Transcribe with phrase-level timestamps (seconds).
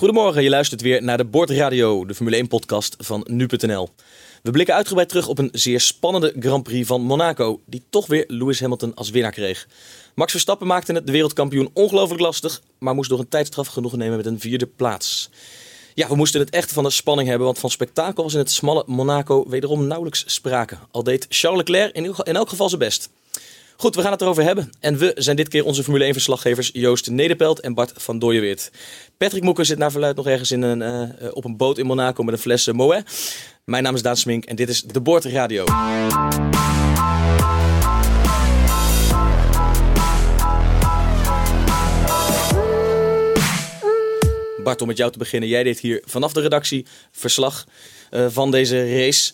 [0.00, 3.88] Goedemorgen, je luistert weer naar de Bordradio, de Formule 1-podcast van nu.nl.
[4.42, 8.24] We blikken uitgebreid terug op een zeer spannende Grand Prix van Monaco, die toch weer
[8.28, 9.68] Lewis Hamilton als winnaar kreeg.
[10.14, 14.16] Max Verstappen maakte het de wereldkampioen ongelooflijk lastig, maar moest door een tijdstraf genoegen nemen
[14.16, 15.30] met een vierde plaats.
[15.94, 18.50] Ja, we moesten het echt van de spanning hebben, want van spektakel was in het
[18.50, 20.78] smalle Monaco wederom nauwelijks sprake.
[20.90, 23.10] Al deed Charles Leclerc in, in elk geval zijn best.
[23.80, 24.70] Goed, we gaan het erover hebben.
[24.80, 28.70] En we zijn dit keer onze Formule 1-verslaggevers Joost Nederpelt en Bart van Dooyeweert.
[29.16, 30.80] Patrick Moeker zit naar verluid nog ergens in een,
[31.22, 33.02] uh, op een boot in Monaco met een fles uh, Moet.
[33.64, 35.64] Mijn naam is Daan Smink en dit is De Boord Radio.
[44.62, 45.48] Bart, om met jou te beginnen.
[45.48, 47.66] Jij deed hier vanaf de redactie verslag
[48.10, 49.32] van deze race.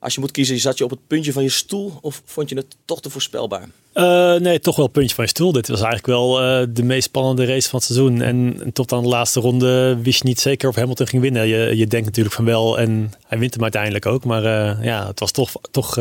[0.00, 2.56] Als je moet kiezen, zat je op het puntje van je stoel of vond je
[2.56, 3.68] het toch te voorspelbaar?
[3.94, 5.52] Uh, nee, toch wel het puntje van je stoel.
[5.52, 8.20] Dit was eigenlijk wel uh, de meest spannende race van het seizoen.
[8.20, 11.46] En, en, tot aan de laatste ronde wist je niet zeker of Hamilton ging winnen.
[11.46, 14.24] Je, je denkt natuurlijk van wel en hij wint hem uiteindelijk ook.
[14.24, 15.94] Maar uh, ja, het was toch, toch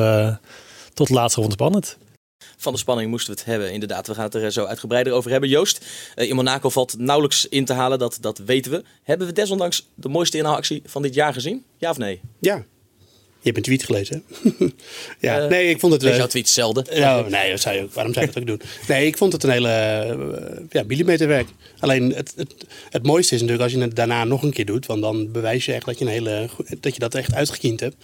[0.94, 1.98] tot de laatste ronde spannend.
[2.58, 4.08] Van de spanning moesten we het hebben, inderdaad.
[4.08, 5.50] We gaan het er zo uitgebreider over hebben.
[5.50, 8.84] Joost, in Monaco valt nauwelijks in te halen, dat, dat weten we.
[9.04, 11.64] Hebben we desondanks de mooiste inhaalactie van dit jaar gezien?
[11.78, 12.22] Ja of nee?
[12.40, 12.66] Ja,
[13.48, 14.24] je hebt een tweet gelezen.
[15.20, 16.02] ja, uh, nee, ik vond het.
[16.02, 16.86] Lees jouw tweet zelden?
[17.08, 17.94] Nou, nee, dat zou je ook.
[17.94, 18.62] Waarom zou je dat ook doen?
[18.88, 21.48] Nee, ik vond het een hele uh, ja, millimeterwerk.
[21.80, 22.54] Alleen het, het,
[22.90, 25.66] het mooiste is natuurlijk als je het daarna nog een keer doet, want dan bewijs
[25.66, 27.96] je echt dat je een hele dat je dat echt uitgekiend hebt.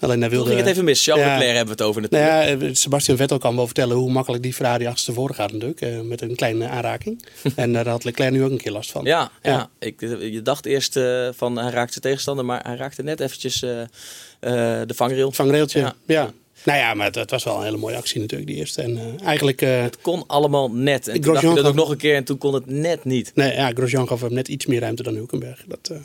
[0.00, 0.44] Alleen daar wilde.
[0.44, 1.04] Toen ging het even mis.
[1.04, 2.50] Charles ja, Leclerc hebben we het over natuurlijk.
[2.50, 6.20] Nou ja, Sebastian Vettel kan wel vertellen hoe makkelijk die Ferrari achterstevoren gaat natuurlijk, met
[6.20, 7.24] een kleine aanraking.
[7.56, 9.04] en daar had Leclerc nu ook een keer last van.
[9.04, 9.50] Ja, ja.
[9.50, 9.70] ja.
[9.78, 10.98] Ik, je dacht eerst
[11.36, 13.80] van hij raakte zijn tegenstander, maar hij raakte net eventjes uh,
[14.40, 15.32] de vangrail.
[15.32, 15.94] Vangrailtje, ja.
[16.06, 16.32] ja.
[16.64, 18.82] Nou ja, maar het, was wel een hele mooie actie natuurlijk, die eerste.
[18.82, 19.62] En uh, eigenlijk...
[19.62, 21.08] Uh, het kon allemaal net.
[21.08, 23.32] En toen dacht je dat ook nog een keer en toen kon het net niet.
[23.34, 25.64] Nee, ja, Grosjean gaf hem net iets meer ruimte dan Hulkenberg.
[25.66, 25.98] Dat, uh,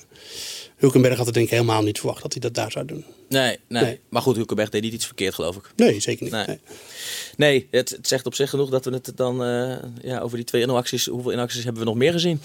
[0.76, 3.06] Hulkenberg had het denk ik helemaal niet verwacht dat hij dat daar zou doen.
[3.30, 3.84] Nee, nee.
[3.84, 4.00] nee.
[4.10, 5.72] maar goed, Hulkenberg deed niet iets verkeerd geloof ik.
[5.76, 6.34] Nee, zeker niet.
[6.34, 6.60] Nee, nee.
[7.36, 9.36] nee het, het, zegt op zich genoeg dat we het dan
[10.02, 12.42] ja, over die twee inacties, hoeveel inacties hebben we nog meer gezien?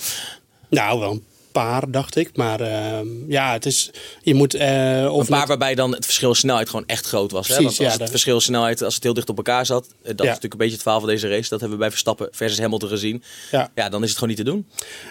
[0.68, 1.24] Nou, wel een
[1.58, 2.36] paar, dacht ik.
[2.36, 2.98] Maar uh,
[3.28, 3.90] ja, het is.
[4.22, 4.54] Je moet.
[4.54, 7.46] Uh, of een paar waarbij dan het verschil snelheid gewoon echt groot was.
[7.46, 7.66] Precies, hè?
[7.66, 9.86] Want als ja, het verschil snelheid, als het heel dicht op elkaar zat.
[9.86, 10.12] Dat ja.
[10.12, 11.48] is natuurlijk een beetje het verhaal van deze race.
[11.48, 13.22] Dat hebben we bij Verstappen versus Hamilton gezien.
[13.50, 14.66] Ja, ja dan is het gewoon niet te doen.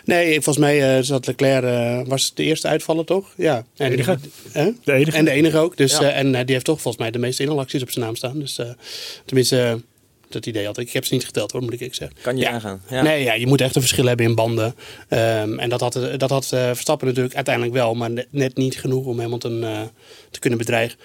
[0.05, 2.07] Nee, volgens mij uh, zat Leclerc.
[2.07, 3.33] was de eerste uitvallen toch?
[3.37, 3.55] Ja.
[3.55, 4.17] En de enige.
[4.83, 5.17] de enige.
[5.17, 5.77] En de enige ook.
[5.77, 8.39] Dus, en die heeft toch volgens mij de meeste inhalacties op zijn naam staan.
[8.39, 8.59] Dus
[9.25, 9.81] tenminste.
[10.29, 10.87] Dat idee had ik.
[10.87, 12.17] Ik heb ze niet geteld hoor, moet ik zeggen.
[12.21, 12.51] Kan je ja.
[12.51, 12.81] aangaan.
[12.89, 13.01] Ja.
[13.01, 14.75] Nee, ja, je moet echt een verschil hebben in banden.
[15.09, 19.05] Um, en dat had, dat had uh, Verstappen natuurlijk uiteindelijk wel, maar net niet genoeg
[19.05, 19.81] om Hamilton uh,
[20.31, 20.97] te kunnen bedreigen.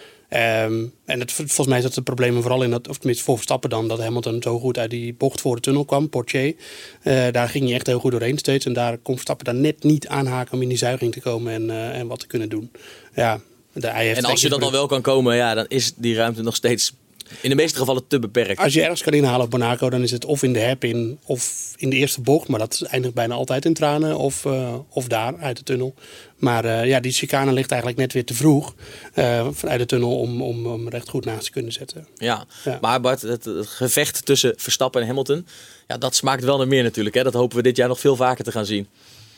[0.64, 3.34] Um, en het, volgens mij is dat het probleem vooral in dat, of tenminste voor
[3.34, 6.54] Verstappen dan, dat Hamilton zo goed uit die bocht voor de tunnel kwam, Portier.
[7.02, 8.66] Uh, daar ging hij echt heel goed doorheen steeds.
[8.66, 11.92] En daar kon Verstappen dan net niet aanhaken om in die zuiging te komen en,
[11.92, 12.70] en wat te kunnen doen.
[13.14, 13.40] Ja,
[13.72, 16.56] heeft en als je dat dan wel kan komen, ja, dan is die ruimte nog
[16.56, 16.92] steeds
[17.40, 18.60] in de meeste gevallen te beperkt.
[18.60, 21.72] Als je ergens kan inhalen op Monaco, dan is het of in de hairpin of
[21.76, 22.48] in de eerste bocht.
[22.48, 24.16] Maar dat eindigt bijna altijd in tranen.
[24.16, 25.94] Of, uh, of daar, uit de tunnel.
[26.36, 28.74] Maar uh, ja, die chicane ligt eigenlijk net weer te vroeg
[29.14, 32.06] uh, vanuit de tunnel om, om, om recht goed naast te kunnen zetten.
[32.14, 32.78] Ja, ja.
[32.80, 35.46] maar Bart, het, het, gevecht tussen Verstappen en Hamilton,
[35.88, 37.14] ja, dat smaakt wel naar meer natuurlijk.
[37.14, 37.22] Hè?
[37.22, 38.86] Dat hopen we dit jaar nog veel vaker te gaan zien.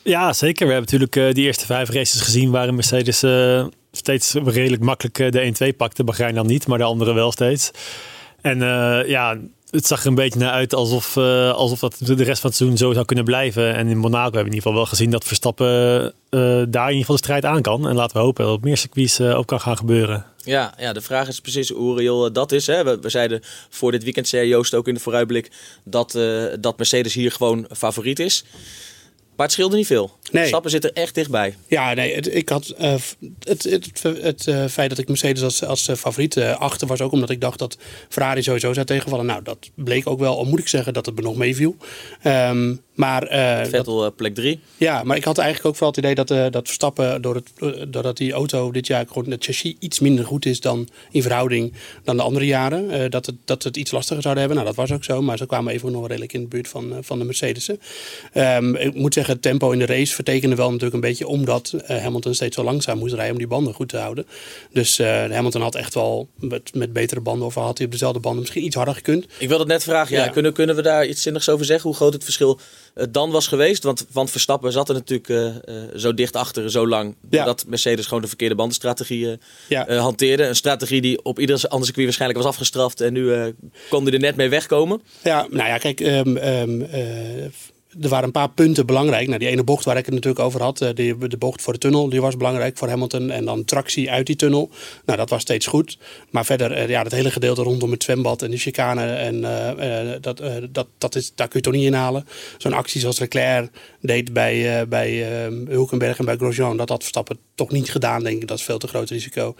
[0.03, 0.67] Ja, zeker.
[0.67, 3.23] We hebben natuurlijk die eerste vijf races gezien waarin Mercedes
[3.97, 6.03] steeds redelijk makkelijk eh, de 1-2 pakte.
[6.03, 7.71] Bahrein dan niet, maar de andere wel steeds.
[8.41, 9.37] En uh, ja,
[9.69, 12.57] het zag er een beetje naar uit alsof, uh, alsof dat de rest van het
[12.57, 13.75] seizoen zo zou kunnen blijven.
[13.75, 16.99] En in Monaco hebben we in ieder geval wel gezien dat Verstappen daar in ieder
[16.99, 17.87] geval de strijd aan kan.
[17.87, 20.25] En laten we hopen dat meer circuits ook kan gaan gebeuren.
[20.43, 22.67] Ja, ja, de vraag is precies reëel dat is.
[22.67, 22.83] Hè?
[22.83, 25.51] We, we, zeiden voor dit weekend, zei Joost ook in de vooruitblik,
[25.83, 26.11] dat,
[26.59, 28.45] dat Mercedes hier gewoon favoriet is.
[29.35, 30.11] Maar het scheelde niet veel.
[30.31, 30.47] Nee.
[30.47, 31.55] Stappen zit er echt dichtbij.
[31.67, 32.93] Ja, nee, het, ik had, uh,
[33.39, 37.11] het, het, het uh, feit dat ik Mercedes als, als uh, favoriet achter was ook
[37.11, 37.77] omdat ik dacht dat
[38.09, 39.25] Ferrari sowieso zou tegenvallen.
[39.25, 41.75] Nou, dat bleek ook wel, al moet ik zeggen dat het me nog meeviel.
[42.23, 43.27] Um, maar,
[43.67, 44.59] Vettel dat, plek 3.
[44.77, 47.51] Ja, maar ik had eigenlijk ook wel het idee dat, dat Verstappen, door het,
[47.93, 51.73] doordat die auto dit jaar gewoon het chassis iets minder goed is dan in verhouding
[52.03, 54.63] dan de andere jaren, dat, het, dat het iets lastiger zouden hebben.
[54.63, 56.97] Nou, dat was ook zo, maar ze kwamen even nog redelijk in de buurt van,
[57.01, 57.79] van de Mercedes'en.
[58.33, 61.27] Um, ik moet zeggen, zeggen, het tempo in de race vertekende wel natuurlijk een beetje
[61.27, 64.25] omdat uh, Hamilton steeds zo langzaam moest rijden om die banden goed te houden.
[64.71, 68.19] Dus uh, Hamilton had echt wel met, met betere banden, of had hij op dezelfde
[68.19, 69.23] banden misschien iets harder gekund.
[69.37, 71.89] Ik wilde het net vragen, ja, Kunnen, kunnen we daar iets zinnigs over zeggen?
[71.89, 72.59] Hoe groot het verschil
[72.95, 73.83] uh, dan was geweest?
[73.83, 75.61] Want, want Verstappen zat er natuurlijk
[75.95, 77.45] zo dicht achter, zo lang, ja.
[77.45, 79.37] dat Mercedes gewoon de verkeerde bandenstrategie
[79.87, 80.43] hanteerde.
[80.43, 83.53] Een strategie die op ieder ander circuit waarschijnlijk was afgestraft en nu
[83.89, 85.01] kon hij er net mee wegkomen.
[85.23, 86.87] Ja, nou ja, kijk, um, um,
[88.01, 89.27] er waren een paar punten belangrijk.
[89.27, 91.73] Nou, die ene bocht waar ik het natuurlijk over had, eh, die, de bocht voor
[91.73, 93.31] de tunnel, die was belangrijk voor Hamilton.
[93.31, 94.69] En dan tractie uit die tunnel.
[95.05, 95.97] Nou, dat was steeds goed.
[96.29, 100.11] Maar verder, eh, ja, dat hele gedeelte rondom het zwembad en de chicane, en, uh,
[100.21, 102.27] dat, dat, dat is, daar kun je toch niet inhalen.
[102.57, 103.69] Zo'n actie zoals Leclerc
[104.01, 105.13] deed bij, bij
[105.67, 108.47] Hulkenberg en bij Grosjean, dat had Verstappen toch niet gedaan, denk ik.
[108.47, 109.55] Dat is veel te groot risico.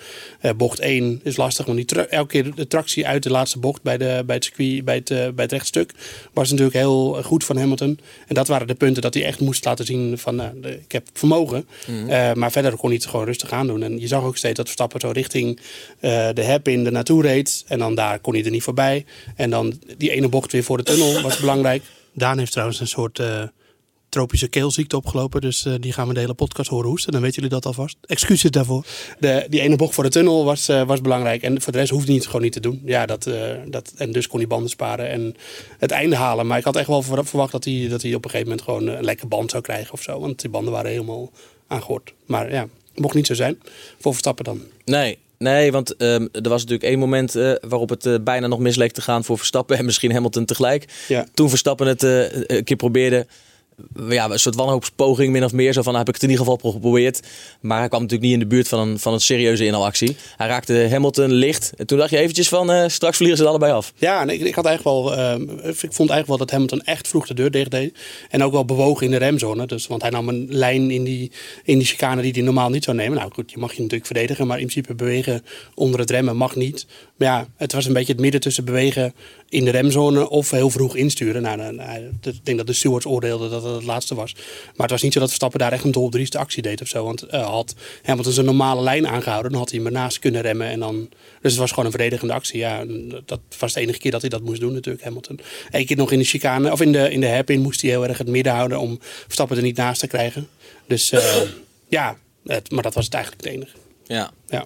[0.57, 3.97] bocht 1 is lastig, want die elke keer de tractie uit de laatste bocht bij,
[3.97, 5.91] de, bij het circuit, bij het, bij het rechtstuk,
[6.33, 7.99] was natuurlijk heel goed van Hamilton.
[8.27, 11.07] En dat waren de punten dat hij echt moest laten zien van uh, ik heb
[11.13, 11.67] vermogen.
[11.87, 12.09] Mhm.
[12.09, 13.83] Eh, maar verder kon hij het gewoon rustig aan doen.
[13.83, 15.61] En je zag ook steeds dat Verstappen zo richting uh,
[16.33, 17.63] de hairpin er naartoe reed.
[17.67, 19.05] En dan daar kon hij er niet voorbij.
[19.35, 21.83] En dan die ene bocht weer voor de tunnel was belangrijk.
[22.13, 23.21] Daan heeft trouwens een soort
[24.15, 25.41] tropische keelziekte opgelopen.
[25.41, 27.11] Dus uh, die gaan we de hele podcast horen hoesten.
[27.11, 27.97] Dan weten jullie dat alvast.
[28.05, 28.85] Excuses daarvoor.
[29.19, 31.41] De, die ene bocht voor de tunnel was, uh, was belangrijk.
[31.41, 32.81] En voor de rest hoefde hij het gewoon niet te doen.
[32.85, 33.35] Ja, dat, uh,
[33.67, 35.35] dat, en dus kon hij banden sparen en
[35.79, 36.47] het einde halen.
[36.47, 38.87] Maar ik had echt wel verwacht dat hij, dat hij op een gegeven moment gewoon
[38.87, 40.19] een lekker band zou krijgen of zo.
[40.19, 41.31] Want die banden waren helemaal
[41.67, 42.13] aangehord.
[42.25, 43.59] Maar ja, mocht niet zo zijn.
[43.99, 44.61] Voor Verstappen dan.
[44.85, 48.59] Nee, Nee, want um, er was natuurlijk één moment uh, waarop het uh, bijna nog
[48.59, 50.85] misleek te gaan voor Verstappen en misschien Hamilton tegelijk.
[51.07, 51.25] Ja.
[51.33, 53.27] Toen Verstappen het uh, een keer probeerde,
[54.09, 55.73] ja, een soort wanhoopspoging min of meer.
[55.73, 57.19] Zo van, nou, heb ik het in ieder geval geprobeerd.
[57.61, 60.15] Maar hij kwam natuurlijk niet in de buurt van een, van een serieuze inhalactie.
[60.37, 61.73] Hij raakte Hamilton licht.
[61.77, 63.93] En toen dacht je eventjes van, uh, straks vliegen ze allebei af.
[63.95, 65.33] Ja, ik, had eigenlijk wel, uh,
[65.65, 67.97] ik vond eigenlijk wel dat Hamilton echt vroeg de deur dicht deed.
[68.29, 69.67] En ook wel bewogen in de remzone.
[69.67, 71.31] Dus, want hij nam een lijn in die,
[71.63, 73.17] in die chicane die hij normaal niet zou nemen.
[73.17, 74.47] Nou goed, je mag je natuurlijk verdedigen.
[74.47, 76.85] Maar in principe bewegen onder het remmen mag niet.
[77.15, 79.13] Maar ja, het was een beetje het midden tussen bewegen
[79.49, 81.41] in de remzone of heel vroeg insturen.
[81.41, 84.33] Nou, nou, nou ik denk dat de stewards oordeelden dat het het laatste was.
[84.33, 87.03] Maar het was niet zo dat Verstappen daar echt een doldrieste actie deed of zo.
[87.03, 90.67] Want uh, had Hamilton zijn normale lijn aangehouden, dan had hij hem ernaast kunnen remmen.
[90.67, 91.09] En dan,
[91.41, 92.59] dus het was gewoon een verdedigende actie.
[92.59, 92.85] Ja,
[93.25, 95.39] dat was de enige keer dat hij dat moest doen natuurlijk, Hamilton.
[95.71, 98.07] Eén keer nog in de chicane, of in de, in de hairpin moest hij heel
[98.07, 100.47] erg het midden houden om Verstappen er niet naast te krijgen.
[100.87, 101.41] Dus uh,
[101.87, 103.84] ja, het, maar dat was het eigenlijk het enige.
[104.07, 104.31] Ja.
[104.47, 104.65] Ja.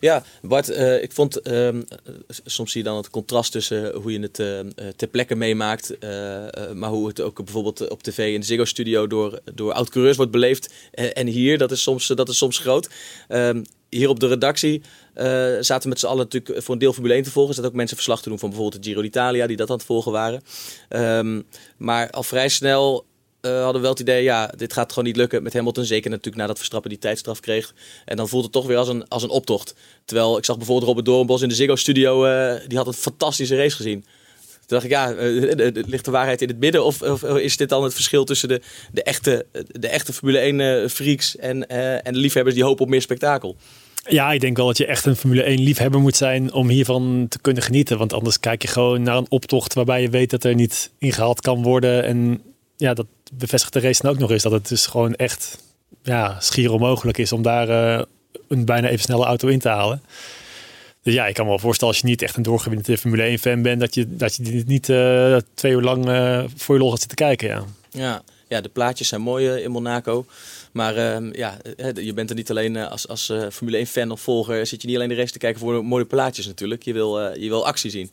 [0.00, 1.68] Ja, Bart, uh, ik vond, uh,
[2.28, 4.58] soms zie je dan het contrast tussen hoe je het uh,
[4.96, 5.96] ter plekke meemaakt,
[6.74, 10.32] maar hoe het ook bijvoorbeeld op tv in de Ziggo Studio door, door oud-coureurs wordt
[10.32, 10.72] beleefd.
[10.92, 12.88] en hier, dat is soms, dat is soms groot.
[13.28, 14.82] Ehm, hier op de redactie
[15.60, 17.50] zaten we met z'n allen natuurlijk voor een deel Formule 1 te volgen.
[17.50, 19.76] Er zaten ook mensen verslag te doen van bijvoorbeeld de Giro d'Italia, die dat aan
[19.76, 20.42] het volgen waren.
[20.88, 21.46] Um,
[21.76, 23.06] maar al vrij snel
[23.46, 25.84] uh, hadden wel het idee, ja, dit gaat gewoon niet lukken met Hamilton.
[25.84, 27.74] Zeker natuurlijk nadat Verstappen die tijdstraf kreeg.
[28.04, 29.74] En dan voelt het toch weer als een, als een optocht.
[30.04, 33.56] Terwijl ik zag bijvoorbeeld Robert Doornbos in de Ziggo Studio, uh, die had een fantastische
[33.56, 34.00] race gezien.
[34.00, 35.54] Toen dacht ik, ja, uh,
[35.86, 36.84] ligt de waarheid in het midden?
[36.84, 38.60] Of, of, is dit dan het verschil tussen de,
[38.92, 41.68] de, echte, de echte Formule 1 freaks en,
[42.02, 43.56] en de liefhebbers die hopen op meer spektakel?
[44.08, 47.26] Ja, ik denk wel dat je echt een Formule 1 liefhebber moet zijn om hiervan
[47.28, 47.98] te kunnen genieten.
[47.98, 51.40] Want anders kijk je gewoon naar een optocht waarbij je weet dat er niet ingehaald
[51.40, 52.04] kan worden.
[52.04, 52.40] En
[52.76, 55.58] ja, dat bevestigt de race dan ook nog eens dat het dus gewoon echt
[56.02, 58.02] ja, schier onmogelijk is om daar uh,
[58.48, 60.02] een bijna even snelle auto in te halen.
[61.02, 63.38] Dus ja, ik kan me wel voorstellen als je niet echt een doorgewinterde Formule 1
[63.38, 66.80] fan bent, dat je, dat je dit niet uh, twee uur lang uh, voor je
[66.80, 67.48] lol gaat zitten kijken.
[67.48, 67.64] Ja.
[67.90, 70.26] Ja, ja, de plaatjes zijn mooi in Monaco.
[70.72, 71.56] Maar uh, ja,
[71.94, 74.96] je bent er niet alleen als, als Formule 1 fan of volger, zit je niet
[74.96, 76.82] alleen de race te kijken voor mooie plaatjes natuurlijk.
[76.82, 78.10] Je wil, je wil actie zien.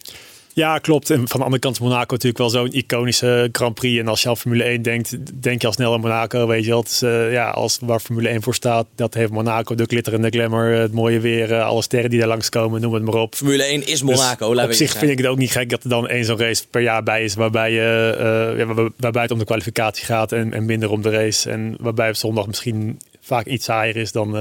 [0.53, 1.09] Ja, klopt.
[1.09, 3.99] En van de andere kant is Monaco natuurlijk wel zo'n iconische Grand Prix.
[3.99, 6.47] En als je aan Formule 1 denkt, denk je al snel aan Monaco.
[6.47, 9.75] Weet je wel, is, uh, ja, als, waar Formule 1 voor staat, dat heeft Monaco.
[9.75, 12.93] De glitter en de glamour, het mooie weer, uh, alle sterren die daar langskomen, noem
[12.93, 13.35] het maar op.
[13.35, 14.53] Formule 1 is Monaco.
[14.53, 16.63] Dus op zich vind ik het ook niet gek dat er dan één zo'n race
[16.71, 17.33] per jaar bij is.
[17.35, 18.15] Waarbij, je,
[18.55, 21.49] uh, ja, waarbij het om de kwalificatie gaat en, en minder om de race.
[21.49, 24.31] En waarbij op zondag misschien vaak iets saaier is dan,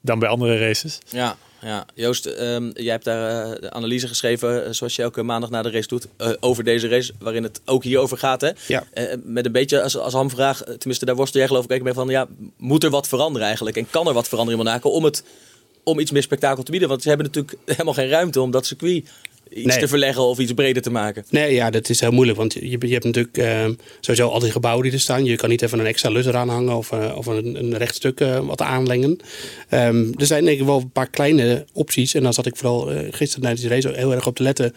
[0.00, 0.98] dan bij andere races.
[1.08, 1.86] Ja, ja.
[1.94, 5.62] Joost, um, jij hebt daar uh, de analyse geschreven, uh, zoals je elke maandag na
[5.62, 8.40] de race doet, uh, over deze race, waarin het ook hierover gaat.
[8.40, 8.50] Hè?
[8.66, 8.84] Ja.
[9.22, 12.26] met een beetje als, als hamvraag, tenminste daar worstel jij geloof ik mee van, ja,
[12.56, 13.76] moet er wat veranderen eigenlijk?
[13.76, 15.24] En kan er wat veranderen in Monaco om, het,
[15.82, 16.88] om iets meer spektakel te bieden?
[16.88, 19.08] Want ze hebben natuurlijk helemaal geen ruimte om dat circuit
[19.50, 19.78] iets Nee.
[19.78, 21.24] te verleggen of iets breder te maken.
[21.30, 22.38] Nee, ja, dat is heel moeilijk.
[22.38, 23.64] Want je, je hebt natuurlijk eh,
[24.00, 25.24] sowieso al die gebouwen die er staan.
[25.24, 28.20] Je kan niet even een extra lus eraan hangen of, eh, of een, een rechtstuk
[28.20, 29.18] eh, wat aanlengen.
[29.68, 32.14] Ehm, er zijn denk ik wel een paar kleine opties.
[32.14, 34.74] En dan zat ik vooral eh, gisteren tijdens die race heel erg op te letten.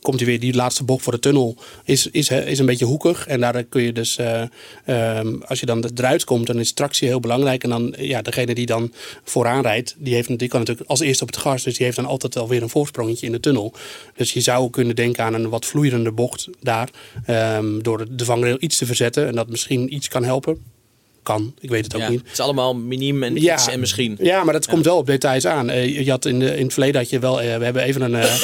[0.00, 3.26] Komt hij weer, die laatste bocht voor de tunnel is, is, is een beetje hoekig.
[3.26, 4.42] En daar kun je dus, eh,
[4.84, 7.62] ehm, als je dan eruit komt, dan is tractie heel belangrijk.
[7.62, 8.92] En dan, ja, degene die dan
[9.24, 11.62] vooraan rijdt, die, heeft, die kan natuurlijk als eerste op het gas.
[11.62, 13.67] Dus die heeft dan altijd alweer een voorsprongetje in de tunnel.
[14.16, 16.88] Dus je zou kunnen denken aan een wat vloeiende bocht daar.
[17.26, 19.26] ehm, door de, vangrail iets te verzetten.
[19.26, 20.76] En dat misschien iets kan helpen.
[21.22, 22.20] Kan, ik weet het ook Ja, niet.
[22.22, 23.54] het is allemaal miniem en Ja.
[23.54, 24.16] iets en misschien.
[24.20, 25.70] Ja, maar dat komt wel op details aan.
[25.70, 28.00] Eh, je had in, de, in het verleden had je wel, eh, we hebben even
[28.02, 28.34] een eh,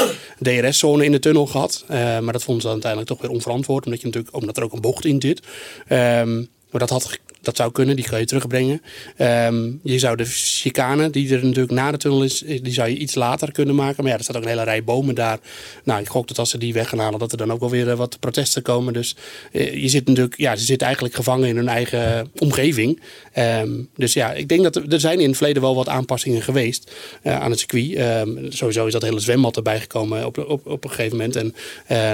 [0.63, 1.85] DRS-zone in de tunnel gehad.
[1.89, 3.85] Eh, maar dat vonden ze uiteindelijk toch weer onverantwoord.
[3.85, 5.41] Omdat, je natuurlijk, omdat er ook een bocht in zit.
[5.87, 6.37] Ehm,
[6.71, 8.83] maar dat, had, dat zou kunnen, die kan je terugbrengen.
[9.17, 12.89] Ehm, je zou de chicane, die er natuurlijk na de tunnel is, eh, die zou
[12.89, 14.03] je iets later kunnen maken.
[14.03, 15.39] Maar ja, er staat ook een hele rij bomen daar.
[15.85, 17.71] Nou, ik gok dat als ze die weg gaan halen, dat er dan ook wel
[17.71, 18.93] weer eh, wat protesten komen.
[18.93, 19.17] Dus
[19.53, 23.01] eh, je zit natuurlijk, ja, ze zitten eigenlijk gevangen in hun eigen omgeving.
[23.33, 26.43] Ehm, dus ja, ik denk dat er, er zijn in het verleden wel wat aanpassingen
[26.43, 27.95] geweest eh, aan het circuit.
[27.95, 31.37] Ehm, sowieso is dat hele zwembad erbij gekomen op, op, op een gegeven moment.
[31.37, 31.55] En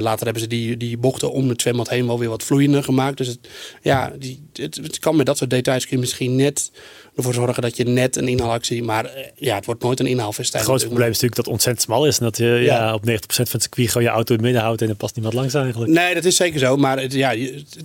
[0.03, 3.17] later hebben ze die, die bochten om het zwembad heen wel weer wat vloeiender gemaakt.
[3.17, 3.37] Dus
[3.83, 6.71] ja, die, het, het kan met dat soort details kun je misschien net
[7.21, 8.83] ervoor zorgen dat je net een inhaalactie...
[8.83, 10.59] Maar eh, ja, het wordt nooit een inhaalfestijn.
[10.63, 12.19] Het grootste probleem is natuurlijk dat het ontzettend smal is.
[12.19, 12.61] En dat je ja.
[12.61, 12.95] Ja.
[12.95, 14.83] op 90% van het circuit gewoon je auto in het midden houdt.
[14.83, 15.91] En er past niemand langs eigenlijk.
[15.93, 16.77] Nee, dat is zeker zo.
[16.77, 17.35] Maar het, ja,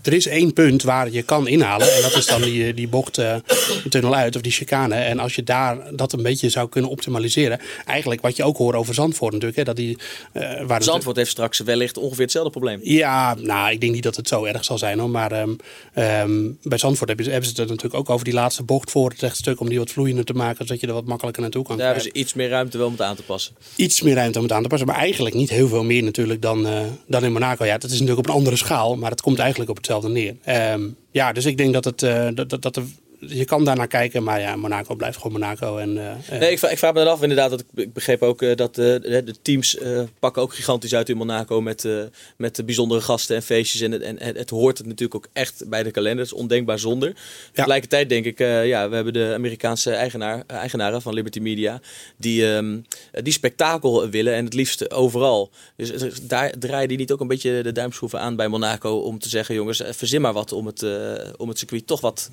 [0.03, 1.93] er is één punt waar je kan inhalen.
[1.95, 3.35] En dat is dan die, die bocht eh,
[3.83, 4.95] de tunnel uit of die chicane.
[4.95, 7.59] En als je daar dat een beetje zou kunnen optimaliseren.
[7.85, 9.57] Eigenlijk wat je ook hoort over Zandvoort natuurlijk.
[9.59, 9.97] Hè, dat die,
[10.33, 12.79] eh, waar het- Zandvoort heeft straks wellicht ongeveer hetzelfde probleem.
[12.83, 15.09] Ja, nou, ik denk niet dat het zo erg zal zijn hoor.
[15.09, 15.49] Maar ehm,
[15.93, 19.09] ehm, bij Zandvoort hebben ze, hebben ze het natuurlijk ook over die laatste bocht voor
[19.09, 19.59] het rechtstuk.
[19.59, 22.03] Om die wat vloeiender te maken, zodat je er wat makkelijker naartoe kan Daar hebben
[22.03, 23.55] ze iets meer ruimte wel om het aan te passen.
[23.75, 24.87] Iets meer ruimte om het aan te passen.
[24.87, 27.65] Maar eigenlijk niet heel veel meer natuurlijk dan, eh, dan in Monaco.
[27.65, 28.95] Ja, dat is natuurlijk op een andere schaal.
[28.95, 30.35] Maar het komt eigenlijk op hetzelfde neer.
[30.43, 32.03] Ehm, ja, dus ik denk dat het...
[32.03, 32.83] eh, dat, dat, dat er-
[33.27, 35.77] je kan daar naar kijken, maar ja, Monaco blijft gewoon Monaco.
[35.77, 37.49] En, eh, eh, Nee, ik, vra- ik vraag me dan af inderdaad.
[37.49, 39.77] Dat ik, ik begreep ook eh, dat de, teams
[40.19, 41.87] pakken ook gigantisch uit in Monaco met,
[42.37, 43.81] met de bijzondere gasten en feestjes.
[43.81, 46.23] En, het- en, en het hoort het natuurlijk ook echt bij de kalender.
[46.23, 47.13] Het is ondenkbaar zonder.
[47.53, 51.81] Tegelijkertijd denk ik, ja, we hebben de Amerikaanse eigenaar, eigenaren van Liberty Media.
[52.17, 52.77] Die, ehm,
[53.23, 55.49] die spektakel willen en het liefst overal.
[55.75, 58.97] Dus eh, daar draaien die niet ook een beetje de duimschroeven aan bij Monaco.
[58.97, 60.85] Om te zeggen, jongens, verzin maar wat om het,
[61.37, 62.29] om het circuit toch wat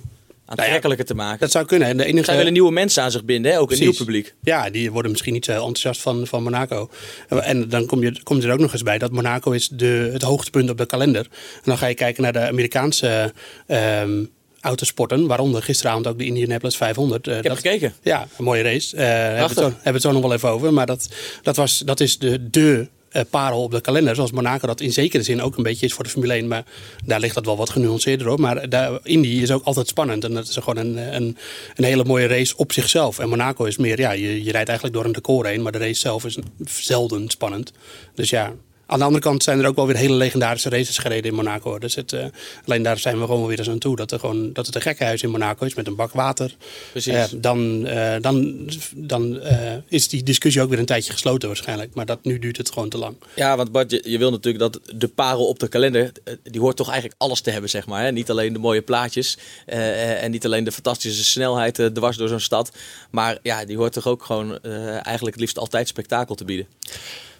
[0.61, 1.41] aantrekkelijker te maken.
[1.41, 1.89] dat zou kunnen.
[1.89, 2.25] En de enige...
[2.25, 3.59] Zij willen nieuwe mensen aan zich binden, hè?
[3.61, 4.35] ook een nieuw publiek.
[4.43, 6.91] Ja, die worden misschien niet zo enthousiast van, van Monaco.
[7.29, 10.23] En dan kom je, komt er ook nog eens bij dat Monaco is de, het
[10.23, 11.27] hoogtepunt op de kalender.
[11.55, 13.33] En dan ga je kijken naar de Amerikaanse
[13.67, 14.25] ehm,
[14.61, 17.27] autosporten, waaronder gisteravond ook de Indianapolis 500.
[17.27, 17.95] Eh, Ik heb dat, gekeken.
[18.03, 18.97] ja, een mooie race.
[18.97, 20.73] Eh hebben, we het zo, hebben we het zo nog wel even over.
[20.73, 21.09] Maar dat,
[21.43, 22.89] dat, was, dat is de, de
[23.31, 24.15] parel op de kalender.
[24.15, 26.49] Zoals Monaco dat in zekere zin ook een beetje is voor de Formule 1.
[26.49, 26.65] Maar
[27.05, 28.39] daar ligt dat wel wat genuanceerder op.
[28.39, 30.25] Maar daar, Indy is ook altijd spannend.
[30.25, 31.37] En dat is gewoon een, een,
[31.75, 33.19] een hele mooie race op zichzelf.
[33.19, 35.63] En Monaco is meer, ja, je, je rijdt eigenlijk door een decor heen.
[35.63, 37.73] Maar de race zelf is zelden spannend.
[38.15, 38.55] Dus ja...
[38.93, 41.79] Aan de andere kant zijn er ook wel weer hele legendarische races gereden in Monaco.
[41.79, 42.25] Dus het, eh,
[42.65, 43.97] alleen daar zijn we gewoon weer eens aan toe.
[43.97, 46.57] Dat, er gewoon, dat het een gekkenhuis in Monaco is met een bak water.
[46.91, 47.13] Precies.
[47.13, 51.95] Eh, dan eh, dan, dan eh, is die discussie ook weer een tijdje gesloten waarschijnlijk.
[51.95, 53.17] Maar dat, nu duurt het gewoon te lang.
[53.35, 56.77] Ja, want Bart, je, je wil natuurlijk dat de parel op de kalender, die hoort
[56.77, 58.03] toch eigenlijk alles te hebben, zeg maar.
[58.03, 58.13] Hè?
[58.13, 62.71] Niet alleen de mooie plaatjes en niet alleen de fantastische snelheid dwars door zo'n stad.
[63.11, 66.67] Maar ja, die hoort toch ook gewoon eigenlijk het liefst altijd spektakel te bieden.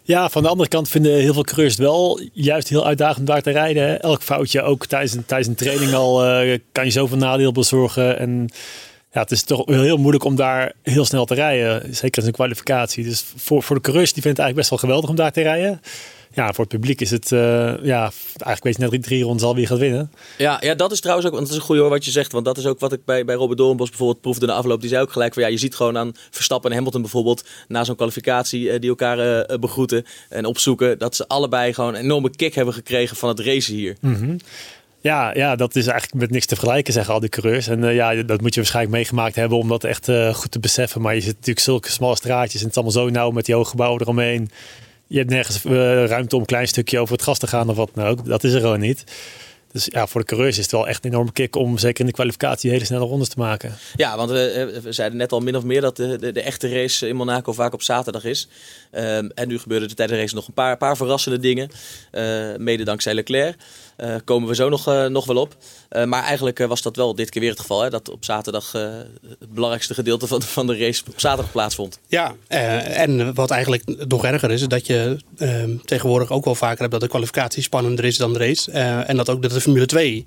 [0.05, 3.25] Ja, van de andere kant vinden heel veel coureurs het wel juist heel uitdagend om
[3.25, 4.01] daar te rijden.
[4.01, 8.19] Elk foutje, ook tijdens tijdens een training al, eh, kan je zoveel nadeel bezorgen.
[8.19, 8.49] En
[9.13, 11.95] ja, het is toch heel moeilijk om daar heel snel te rijden.
[11.95, 13.05] Zeker in een kwalificatie.
[13.05, 15.43] Dus voor, voor de coureurs, die vinden het eigenlijk best wel geweldig om daar te
[15.43, 15.81] rijden.
[16.35, 17.39] Ja, voor het publiek is het, eh,
[17.83, 20.13] ja, eigenlijk weet je net drie, drie rondes al wie gaat winnen.
[20.39, 22.33] Ja, ja, dat is trouwens ook, want dat is een goeie hoor wat je zegt.
[22.33, 24.81] Want dat is ook wat ik bij, bij Robert Doornbos bijvoorbeeld proefde na afloop.
[24.81, 27.85] Die zei ook gelijk van ja, je ziet gewoon aan Verstappen en Hamilton bijvoorbeeld na
[27.85, 30.99] zo'n kwalificatie eh, die elkaar eh, begroeten en opzoeken.
[30.99, 33.97] Dat ze allebei gewoon een enorme kick hebben gekregen van het racen hier.
[35.01, 37.67] Ja, ja, dat is eigenlijk met niks te vergelijken, zeggen al die coureurs.
[37.67, 41.01] En ja, dat moet je waarschijnlijk meegemaakt hebben om dat echt goed te beseffen.
[41.01, 43.55] Maar je zit natuurlijk zulke smalle straatjes en het is allemaal zo nauw met die
[43.55, 44.51] hoge gebouwen eromheen.
[45.13, 47.77] Je hebt nergens eh, ruimte om een klein stukje over het gas te gaan of
[47.77, 48.27] wat dan ook.
[48.27, 49.05] Dat is er gewoon niet.
[49.73, 52.07] Dus ja, voor de coureurs is het wel echt een enorme kick om zeker in
[52.07, 53.75] de kwalificatie hele snelle rondes te maken.
[53.97, 56.69] Ja, want we, we zeiden net al min of meer dat de, de, de echte
[56.69, 58.49] race in Monaco vaak op zaterdag is.
[58.95, 61.71] Um, en nu gebeurde er tijdens de race nog een paar, paar verrassende dingen.
[62.13, 63.57] Uh, mede dankzij Leclerc.
[63.99, 65.57] Uh, komen we zo nog, uh, nog wel op.
[66.05, 67.83] Maar eigenlijk was dat wel dit keer weer het geval.
[67.83, 71.99] Hè, dat op zaterdag het belangrijkste gedeelte van, van de race op zaterdag plaatsvond.
[72.07, 76.79] Ja, en wat eigenlijk nog erger is, is dat je ehm, tegenwoordig ook wel vaker
[76.79, 78.71] hebt dat de kwalificatie spannender is dan de race.
[79.07, 80.25] en dat ook dat de Formule 2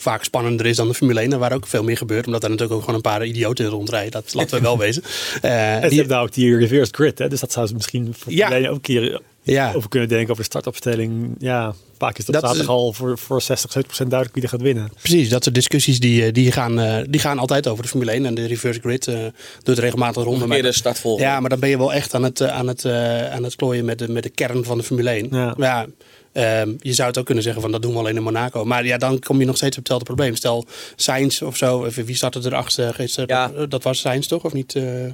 [0.00, 1.32] vaak spannender is dan de Formule 1.
[1.32, 2.26] En waar ook veel meer gebeurt.
[2.26, 4.10] Omdat er natuurlijk ook gewoon een paar idioten in rondrijden.
[4.10, 5.02] Dat laten we wel wezen.
[5.42, 7.18] Uh, en die hebben daar ook die reverse grid.
[7.18, 7.28] Hè?
[7.28, 8.68] Dus dat zou ze misschien voor ja.
[8.68, 9.72] ook een keer ja.
[9.74, 10.30] over kunnen denken.
[10.30, 11.34] Over de startopstelling.
[11.38, 14.50] Ja, vaak is dat, dat zaterdag al voor, voor 60, 70 procent duidelijk wie er
[14.58, 14.92] gaat winnen.
[15.00, 18.26] Precies, dat soort discussies die, die, gaan, die gaan altijd over de Formule 1.
[18.26, 19.18] En de reverse grid uh,
[19.62, 20.46] doet regelmatig ronde.
[20.46, 21.30] Meer de startvolgende.
[21.30, 23.84] Ja, maar dan ben je wel echt aan het, aan het, uh, aan het klooien
[23.84, 25.28] met de, met de kern van de Formule 1.
[25.30, 25.54] Ja.
[25.58, 25.86] ja
[26.32, 28.64] Um, je zou het ook kunnen zeggen van dat doen we alleen in Monaco.
[28.64, 30.34] Maar ja, dan kom je nog steeds op hetzelfde probleem.
[30.34, 33.28] Stel Sainz of zo, wie startte er achter gisteren?
[33.28, 33.66] Ja.
[33.66, 34.74] Dat was Sainz toch, of niet?
[34.74, 35.12] Uh,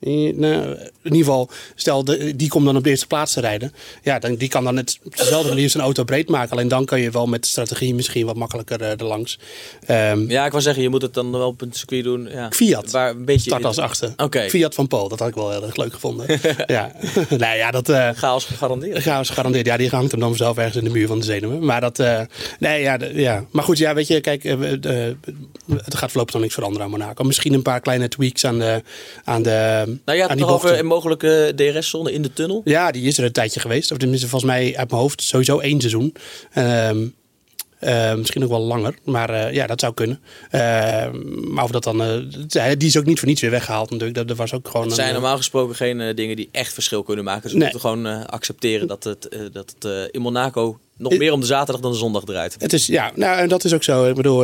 [0.00, 3.72] in, in ieder geval, stel de, die komt dan op de eerste plaats te rijden.
[4.02, 6.50] Ja, dan, die kan dan net op dezelfde manier zijn auto breed maken.
[6.50, 9.38] Alleen dan kan je wel met de strategie misschien wat makkelijker uh, erlangs.
[9.88, 12.28] Um, ja, ik wou zeggen, je moet het dan wel op een circuit doen.
[12.30, 12.50] Ja.
[12.50, 12.90] Fiat.
[12.90, 14.12] Waar een beetje start als achter.
[14.16, 14.50] Okay.
[14.50, 16.26] Fiat van Paul, dat had ik wel heel erg leuk gevonden.
[16.66, 16.92] ja.
[17.38, 17.88] nou ja, dat...
[17.88, 19.02] Uh, chaos gegarandeerd.
[19.08, 19.66] Chaos gegarandeerd.
[19.66, 21.64] Ja, die hangt hem dan zelf ergens in de muur van de zenuwen.
[21.64, 21.98] Maar dat...
[22.58, 23.44] Nee, ja, ja.
[23.50, 27.24] Maar goed, ja, weet je, kijk, het gaat voorlopig nog niks veranderen aan Monaco.
[27.24, 28.82] Misschien een paar kleine tweaks aan de...
[29.24, 32.60] Aan de nou ja, die over een mogelijke DRS-zone in de tunnel?
[32.64, 33.90] Ja, die is er een tijdje geweest.
[33.90, 36.14] Of tenminste, volgens mij uit mijn hoofd sowieso één seizoen.
[36.56, 37.14] Um,
[37.80, 40.20] uh, misschien ook wel langer, maar uh, ja, dat zou kunnen.
[40.50, 40.60] Uh,
[41.48, 42.02] maar of dat dan.
[42.02, 44.18] Uh, die is ook niet voor niets weer weggehaald, natuurlijk.
[44.18, 44.86] Dat, dat was ook gewoon.
[44.86, 47.50] Het zijn normaal gesproken geen dingen die echt verschil kunnen maken.
[47.50, 47.62] Ze nee.
[47.62, 51.92] moeten gewoon accepteren dat het, dat het in Monaco nog meer om de zaterdag dan
[51.92, 52.56] de zondag draait.
[52.58, 54.08] Het is, ja, nou, en dat is ook zo.
[54.08, 54.40] Ik bedoel,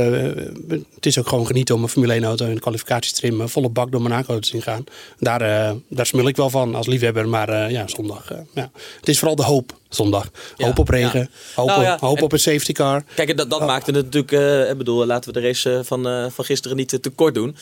[0.95, 3.91] het is ook gewoon genieten om een Formule 1 auto in de kwalificatietrim volle bak
[3.91, 4.85] door Monaco te zien gaan.
[5.19, 8.33] Daar, daar smul ik wel van als liefhebber, maar ja, zondag.
[8.55, 8.71] ja.
[9.01, 10.31] Het is vooral de hoop zondag.
[10.57, 11.29] Hoop op regen, ja.
[11.55, 11.97] hoop, nou, ja.
[12.01, 13.05] hoop op een safety car.
[13.15, 13.67] Kijk, dat, dat oh.
[13.67, 17.03] maakte het natuurlijk, uh, ik bedoel, laten we de race van, uh, van gisteren niet
[17.03, 17.57] te kort doen.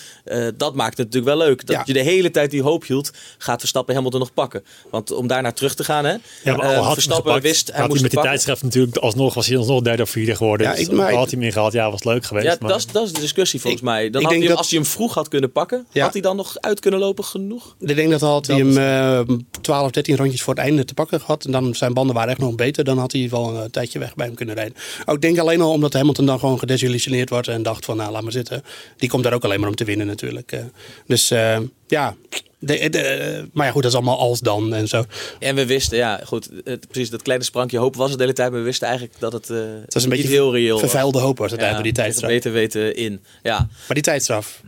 [0.56, 1.66] Dat maakte het natuurlijk wel leuk.
[1.66, 4.64] Dat je de hele tijd die hoop hield, gaat Verstappen Hamilton nog pakken.
[4.90, 6.16] Want om daar naar terug te gaan, hè.
[6.44, 9.46] Ja, maar had Verstappen gepakt, wist, hij moest hij met die tijdschrift natuurlijk alsnog, was
[9.46, 10.66] hij alsnog derde of vierde geworden.
[10.66, 12.46] Ja, dus ik, maar, had hij hem ingehaald, ja, was leuk geweest.
[12.46, 12.68] Ja, maar...
[12.68, 14.10] dat, is, dat is de discussie volgens ik, mij.
[14.10, 14.56] Dan had hij, dat...
[14.56, 17.76] als hij hem vroeg had kunnen pakken, had hij dan nog uit kunnen lopen genoeg?
[17.80, 21.44] Ik denk dat had hij hem 12, 13 rondjes voor het einde te pakken gehad.
[21.44, 24.14] En dan zijn banden waren echt nog beter dan had hij wel een tijdje weg
[24.14, 24.74] bij hem kunnen rijden.
[25.04, 28.22] Ook denk alleen al omdat Hamilton dan gewoon gedesillusioneerd wordt en dacht van nou laat
[28.22, 28.62] maar zitten.
[28.96, 30.52] Die komt daar ook alleen maar om te winnen natuurlijk.
[30.52, 30.60] Eh.
[31.06, 32.16] Dus uh, ja,
[32.58, 35.04] de, de, maar ja, goed, dat is allemaal als dan en zo.
[35.38, 38.36] En we wisten, ja, goed, het, precies dat kleine sprankje hoop was het de hele
[38.36, 41.18] tijd, maar we wisten eigenlijk dat het, uh, het was een beetje heel reëel vervuilde
[41.18, 42.30] hoop was het ja, eigenlijk, die tijdstraf.
[42.30, 43.58] Beter weten in, ja.
[43.58, 44.62] Maar die tijdstraf.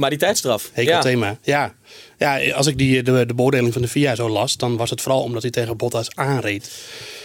[0.00, 0.70] Maar die tijdstraf.
[0.72, 1.00] Hekel ja.
[1.00, 1.74] thema, ja.
[2.18, 5.00] Ja, als ik die, de, de beoordeling van de VIA zo las, dan was het
[5.00, 6.70] vooral omdat hij tegen Bottas aanreed.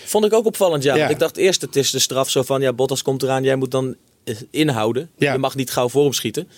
[0.06, 0.96] Vond ik ook opvallend, ja.
[0.96, 1.08] ja.
[1.08, 3.72] Ik dacht eerst, het is de straf zo van, ja, Bottas komt eraan, jij moet
[3.72, 5.10] dan eh, inhouden.
[5.18, 5.32] Ja.
[5.34, 6.50] Je mag niet gauw voor hem schieten.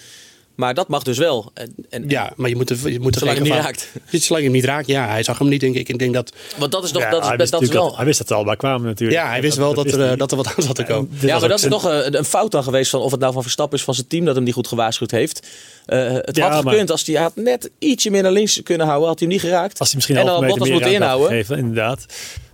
[0.58, 1.52] Maar dat mag dus wel.
[1.54, 3.92] En, en, ja, maar je moet, er, je moet er zolang hem niet raakt.
[4.12, 5.08] Zolang hem niet raakt, ja.
[5.08, 5.90] Hij zag hem niet, denk ik.
[5.90, 6.34] Ik denk dat...
[6.58, 7.02] Want dat is toch...
[7.02, 7.96] Ja, dat is, wist dat is wel...
[7.96, 9.20] hij wist dat al bij kwamen natuurlijk.
[9.20, 11.12] Ja, hij wist wel dat, dat, er, dat er wat aan zat te komen.
[11.20, 13.34] Ja, ja maar dat is nog een, een, fout dan geweest van of het nou
[13.34, 15.48] van Verstappen is van zijn team dat hem niet goed gewaarschuwd heeft.
[15.88, 19.08] Uh, het ja, had gekund als hij had net ietsje meer naar links kunnen houden,
[19.08, 19.80] had hij hem niet geraakt.
[19.80, 21.46] Als hij misschien en dan Bottas moeten inhouden.
[21.50, 22.06] Inderdaad.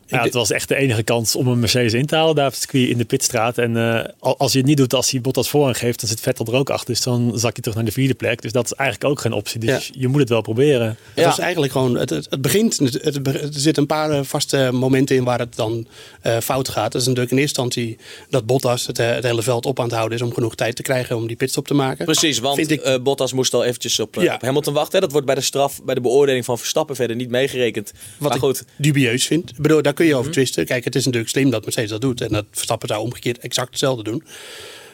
[0.08, 2.52] Ja, het was echt de enige kans om een Mercedes in te halen daar op
[2.52, 3.58] het circuit in de pitstraat.
[3.58, 6.46] En uh, als je het niet doet als hij Bottas voorrang geeft, dan zit Vettel
[6.46, 6.88] er ook achter.
[6.88, 8.42] Dus dan zak je terug naar de vierde plek.
[8.42, 9.60] Dus dat is eigenlijk ook geen optie.
[9.60, 10.98] Dus je moet het wel proberen.
[11.14, 15.16] Het was eigenlijk gewoon, het, het, begint, het, er zitten een paar eh, vaste momenten
[15.16, 15.88] in waar het dan
[16.24, 16.92] uh, fout gaat.
[16.92, 17.98] Dat is natuurlijk in eerste instantie
[18.30, 20.82] dat Bottas het, het, hele veld op aan het houden is om genoeg tijd te
[20.82, 22.06] krijgen om die pitstop te maken.
[22.06, 24.36] Precies, want Vind ik, uh, Bottas moest al eventjes op, ja.
[24.36, 25.02] op Hamilton wachten.
[25.02, 27.92] Dat wordt bij de straf, bij de beoordeling van Verstappen verder niet meegerekend.
[28.18, 28.64] Wat maar goed.
[28.76, 29.50] dubieus vind.
[29.50, 30.34] Ik bedoel, daar kun je over mhm.
[30.34, 30.66] twisten.
[30.66, 32.22] Kijk, het is natuurlijk slim dat Mercedes dat doet.
[32.22, 34.24] En dat Verstappen zou omgekeerd exact hetzelfde doen.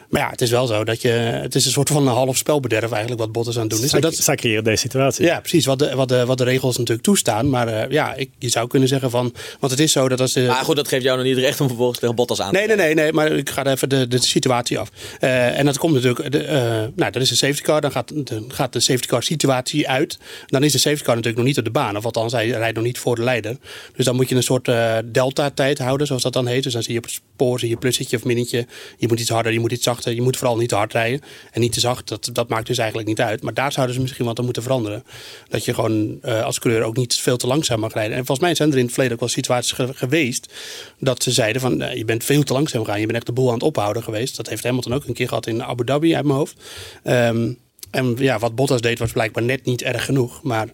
[0.09, 1.09] Maar ja, het is wel zo dat je.
[1.09, 3.89] Het is een soort van een half spelbederf eigenlijk wat Bottas aan het doen is.
[3.89, 5.25] Zij, dat, zij creëren deze situatie.
[5.25, 5.65] Ja, precies.
[5.65, 7.49] Wat de, wat de, wat de regels natuurlijk toestaan.
[7.49, 9.33] Maar uh, ja, ik, je zou kunnen zeggen van.
[9.59, 10.33] Want het is zo dat als.
[10.33, 12.57] De, maar goed, dat geeft jou nog niet recht om vervolgens tegen Bottas aan te
[12.57, 13.13] Nee, nee, nee, nee.
[13.13, 14.89] Maar ik ga even de, de situatie af.
[15.21, 16.31] Uh, en dat komt natuurlijk.
[16.31, 16.51] De, uh,
[16.95, 17.81] nou, dat is een safety car.
[17.81, 20.17] Dan gaat de, gaat de safety car situatie uit.
[20.45, 21.97] Dan is de safety car natuurlijk nog niet op de baan.
[21.97, 23.57] Of althans, hij rijdt nog niet voor de leider.
[23.95, 24.71] Dus dan moet je een soort
[25.05, 26.63] delta-tijd houden, zoals dat dan heet.
[26.63, 28.65] Dus dan zie je op het spoor zie je plussetje of minnetje.
[28.97, 31.21] Je moet iets harder, je moet iets zachter je moet vooral niet te hard rijden
[31.51, 32.07] en niet te zacht.
[32.07, 33.43] Dat, dat maakt dus eigenlijk niet uit.
[33.43, 35.03] Maar daar zouden ze misschien wat aan moeten veranderen.
[35.49, 38.17] Dat je gewoon uh, als coureur ook niet veel te langzaam mag rijden.
[38.17, 40.53] En volgens mij zijn er in het verleden ook wel situaties geweest
[40.99, 42.99] dat ze zeiden van je bent veel te langzaam gaan.
[42.99, 44.35] Je bent echt de boel aan het ophouden geweest.
[44.35, 46.55] Dat heeft Hamilton ook een keer gehad in Abu Dhabi uit mijn hoofd.
[47.03, 47.57] Um,
[47.91, 50.43] en ja, wat Bottas deed was blijkbaar net niet erg genoeg.
[50.43, 50.67] Maar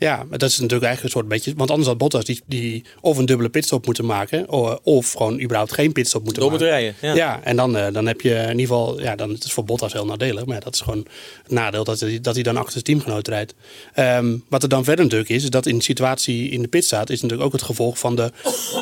[0.00, 1.52] ja, dat is natuurlijk eigenlijk een soort beetje.
[1.56, 4.50] Want anders had Bottas die, die of een dubbele pitstop moeten maken.
[4.82, 6.66] Of, gewoon überhaupt geen pitstop moeten Door maken.
[6.66, 6.94] rijden.
[7.00, 9.00] Ja, ja en dan, uh, dan heb je in ieder geval.
[9.00, 10.44] Ja, dan het is voor Bottas heel nadelig.
[10.44, 11.06] Maar ja, dat is gewoon
[11.42, 13.54] het nadeel dat hij, dat hij dan achter zijn teamgenoot rijdt.
[13.96, 16.84] Um, wat er dan verder natuurlijk is, is dat in de situatie in de pit
[16.84, 18.30] staat, is natuurlijk ook het gevolg van de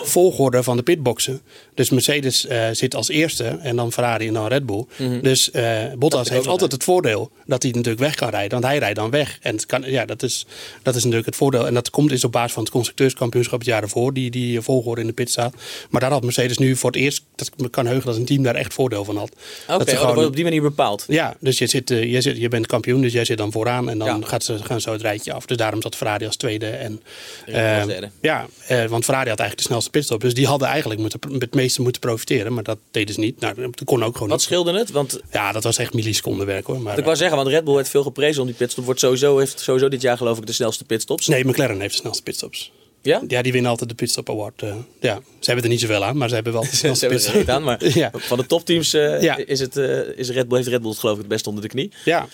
[0.03, 1.41] volgorde van de pitboxen.
[1.75, 4.87] Dus Mercedes uh, zit als eerste en dan Ferrari en dan Red Bull.
[4.97, 5.23] Mm -hmm.
[5.23, 8.51] Dus uh, Bottas heeft altijd het voordeel dat hij natuurlijk weg kan rijden.
[8.51, 9.39] Want hij rijdt dan weg.
[9.43, 10.47] En het kan, ja, dat is,
[10.83, 11.66] dat is natuurlijk het voordeel.
[11.66, 15.01] En dat komt is op basis van het constructeurskampioenschap het jaar ervoor, die, die volgorde
[15.01, 15.55] in de pit staat.
[15.90, 18.55] Maar daar had Mercedes nu voor het eerst, dat kan heugen dat een team daar
[18.55, 19.31] echt voordeel van had.
[19.31, 21.05] Oké, okay, dat, oh, wordt op die manier bepaald.
[21.09, 23.90] Ja, dus je, zit, uh, je, zit, je bent kampioen, dus jij zit dan vooraan
[23.90, 24.27] en dan ja.
[24.27, 25.47] gaat ze, gaan zo het rijtje af.
[25.47, 26.66] Dus daarom zat Ferrari als tweede.
[26.66, 27.03] En,
[27.49, 27.83] uh,
[28.21, 30.21] ja, uh, want Ferrari had eigenlijk de snelste pitstop.
[30.21, 33.40] Dus die hadden eigenlijk moeten, het meeste moeten profiteren, maar dat deden ze niet.
[33.40, 34.47] Nou, dat kon ook gewoon Wat niet.
[34.47, 34.90] scheelde het?
[34.90, 35.21] Want...
[35.33, 36.81] Ja, dat was echt milliseconden werk hoor.
[36.81, 38.85] Maar, ik wou zeggen, want Red Bull werd veel geprezen om die pitstop.
[38.85, 41.27] Wordt sowieso, heeft sowieso dit jaar geloof ik de snelste pitstops.
[41.27, 42.73] Nee, McLaren heeft de snelste pitstops.
[43.03, 43.23] Ja?
[43.29, 44.63] Ja, die winnen altijd de Pitstop Award.
[44.63, 47.25] Uh, ja, ze hebben er niet zoveel aan, maar ze hebben wel de ze hebben
[47.25, 48.11] er niet aan, maar ja.
[48.15, 49.37] van de topteams uh, ja.
[49.37, 51.63] is het, uh, is Red Bull, heeft Red Bull het geloof ik het best onder
[51.63, 51.93] de knie.
[52.05, 52.29] Ja, maar,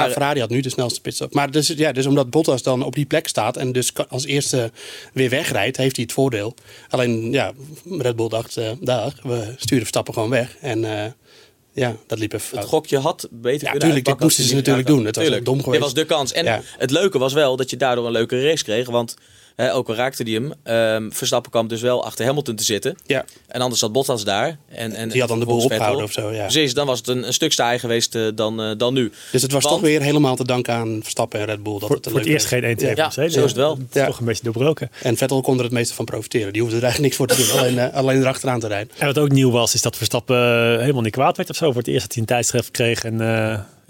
[0.00, 1.34] maar Ferrari had nu de snelste pitstop.
[1.34, 4.70] Maar dus, ja, dus omdat Bottas dan op die plek staat en dus als eerste
[5.12, 6.54] weer wegrijdt, heeft hij het voordeel.
[6.88, 7.52] Alleen, ja,
[7.98, 10.56] Red Bull dacht, dag, we sturen Verstappen gewoon weg.
[10.60, 11.14] En
[11.72, 14.86] ja, dat liep even Het gokje had beter ja, kunnen tuurlijk, dit moesten ze natuurlijk
[14.86, 15.04] doen.
[15.04, 15.70] Het was dom geweest.
[15.72, 16.32] Dit was de kans.
[16.32, 16.60] En ja.
[16.78, 18.88] het leuke was wel dat je daardoor een leuke race kreeg.
[18.88, 19.16] Want
[19.56, 20.52] He, ook al raakte hij hem.
[21.02, 22.96] Um, Verstappen kwam dus wel achter Hamilton te zitten.
[23.06, 23.24] Ja.
[23.46, 24.58] En anders zat Bottas daar.
[24.68, 26.32] En, en, die had dan de boel opgehouden of zo.
[26.32, 26.42] Ja.
[26.42, 29.12] Precies, dan was het een, een stuk saai geweest uh, dan, uh, dan nu.
[29.32, 31.78] Dus het was Want, toch weer helemaal te danken aan Verstappen en Red Bull.
[31.78, 33.78] Dat voor, het voor het eerst geen 1 2 ja, zo is het wel.
[33.92, 34.06] Ja.
[34.06, 34.90] Toch een beetje doorbroken.
[35.02, 36.52] En Vettel kon er het meeste van profiteren.
[36.52, 37.58] Die hoefde er eigenlijk niks voor te doen.
[37.58, 38.92] alleen, uh, alleen erachteraan te rijden.
[38.98, 41.66] En wat ook nieuw was, is dat Verstappen helemaal niet kwaad werd of zo.
[41.66, 43.04] Voor het eerst dat hij een tijdschrift kreeg.
[43.04, 43.20] En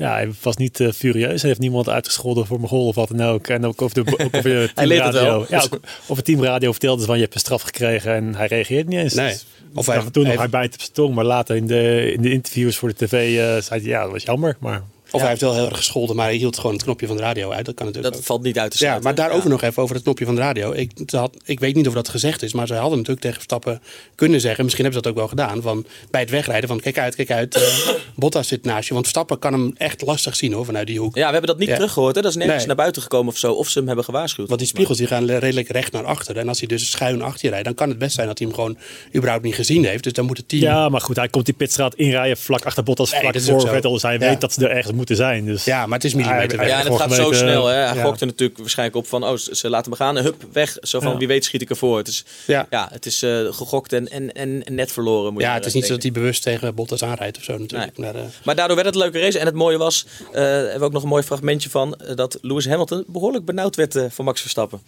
[0.01, 1.41] ja, hij was niet uh, furieus.
[1.41, 3.49] Hij heeft niemand uitgescholden voor mijn goal of wat dan ook.
[3.49, 5.47] En ook over de, ook over de teamradio.
[5.49, 8.89] Ja, ook over teamradio vertelde ze van je hebt een straf gekregen en hij reageert
[8.89, 9.15] niet eens.
[9.15, 9.37] Nee.
[9.75, 12.31] Of hij, toen nog hij bijt op zijn tong, maar later in de, in de
[12.31, 14.57] interviews voor de tv uh, zei hij ja, dat was jammer.
[14.59, 15.19] Maar of ja.
[15.19, 17.51] hij heeft wel heel erg gescholden, maar hij hield gewoon het knopje van de radio
[17.51, 17.67] uit.
[17.67, 18.29] Dat kan natuurlijk Dat ook.
[18.29, 19.03] valt niet uit te sluiten.
[19.03, 19.51] Ja, maar daarover ja.
[19.51, 20.73] nog even over het knopje van de radio.
[20.73, 23.83] Ik, had, ik weet niet of dat gezegd is, maar ze hadden natuurlijk tegen Verstappen
[24.15, 24.65] kunnen zeggen.
[24.65, 25.63] Misschien hebben ze dat ook wel gedaan.
[25.63, 27.57] Van, bij het wegrijden van kijk uit, kijk uit.
[27.57, 27.63] Uh,
[28.15, 28.95] Bottas zit naast je.
[28.95, 31.15] Want Verstappen kan hem echt lastig zien hoor, vanuit die hoek.
[31.15, 31.75] Ja, we hebben dat niet ja.
[31.75, 32.15] teruggehoord.
[32.15, 32.23] Hè?
[32.23, 32.67] Dat is nergens nee.
[32.67, 33.53] naar buiten gekomen of zo.
[33.53, 34.49] Of ze hem hebben gewaarschuwd.
[34.49, 36.37] Want die spiegels die gaan redelijk recht naar achter.
[36.37, 38.47] En als hij dus schuin achter je rijdt, dan kan het best zijn dat hij
[38.47, 38.77] hem gewoon
[39.15, 40.05] überhaupt niet gezien heeft.
[40.05, 40.63] Dus dan moet het team...
[40.63, 43.93] Ja, maar goed, hij komt die pitstraat inrijden vlak achter Bottas, vlak nee, voor Vettel.
[43.93, 45.45] Dus hij weet dat ze er ergens moeten zijn.
[45.45, 45.65] Dus.
[45.65, 46.69] Ja, maar het is millimeter weg.
[46.69, 47.67] Ja, en het gaat zo snel.
[47.67, 47.75] Hè.
[47.75, 48.03] Hij ja.
[48.03, 50.17] gokte natuurlijk waarschijnlijk op van, oh, ze laten me gaan.
[50.17, 50.77] Hup, weg.
[50.81, 51.19] Zo van, ja.
[51.19, 51.99] wie weet schiet ik ervoor.
[51.99, 52.67] Het is, ja.
[52.71, 55.33] Ja, het is uh, gegokt en, en, en net verloren.
[55.33, 57.59] Moet ja, je het is niet zo dat hij bewust tegen Bottas aanrijdt of zo
[57.59, 57.99] natuurlijk.
[57.99, 58.13] Nee.
[58.13, 59.39] Maar, uh, maar, daardoor werd het een leuke race.
[59.39, 62.69] En het mooie was, uh, hebben we ook nog een mooi fragmentje van, dat Lewis
[62.69, 64.81] Hamilton behoorlijk benauwd werd van Max Verstappen.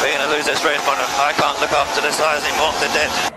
[0.00, 0.80] We're going to lose this race,
[1.28, 3.35] I can't look after this guy as he wants it dead.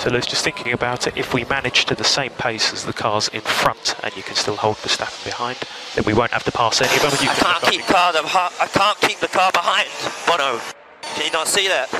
[0.00, 2.92] So Lewis, just thinking about it, if we manage to the same pace as the
[2.94, 5.58] cars in front and you can still hold Verstappen behind,
[5.94, 7.12] then we won't have to pass any of them.
[7.20, 9.88] You I can't keep car I can't keep the car behind.
[10.26, 10.58] Bono,
[11.02, 11.90] can you not see that?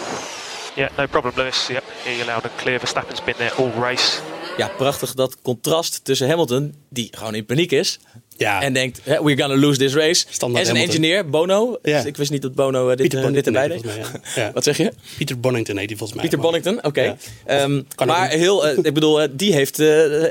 [0.76, 1.68] Yeah, no problem, Lewis.
[1.68, 2.78] Yep, hear you loud and clear.
[2.78, 4.22] Verstappen's been there all race.
[4.56, 7.98] Ja, prachtig dat contrast tussen Hamilton, die gewoon in paniek is,
[8.40, 8.62] ja.
[8.62, 10.24] En denkt, we're gonna lose this race.
[10.28, 11.78] Standaard en zijn engineer, Bono.
[11.82, 11.96] Ja.
[11.96, 13.84] Dus ik wist niet dat Bono uh, dit, uh, dit erbij deed.
[14.34, 14.50] Ja.
[14.52, 14.92] Wat zeg je?
[15.16, 16.28] Pieter Bonington heet hij volgens mij.
[16.28, 16.86] Pieter Bonington, oké.
[16.86, 17.16] Okay.
[17.46, 17.62] Ja.
[17.62, 19.78] Um, maar heel, uh, ik bedoel, die heeft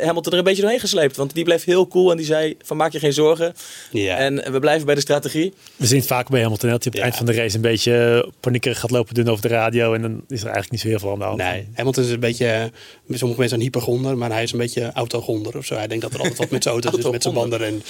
[0.01, 1.15] Hamilton er een beetje doorheen gesleept.
[1.15, 3.53] Want die bleef heel cool en die zei van maak je geen zorgen.
[3.91, 4.17] Ja.
[4.17, 5.53] En we blijven bij de strategie.
[5.75, 6.69] We zien het vaak bij Hamilton.
[6.69, 9.41] Dat hij op het eind van de race een beetje paniekerig gaat lopen doen over
[9.41, 9.93] de radio.
[9.93, 11.37] En dan is er eigenlijk niet zo heel veel aan de hand.
[11.37, 12.71] Nee, Hamilton is een beetje,
[13.09, 14.17] sommige mensen een hypergonder.
[14.17, 15.75] Maar hij is een beetje autogonder of zo.
[15.75, 17.65] Hij denkt dat er altijd wat met zijn auto's is, met zijn banden.
[17.65, 17.81] En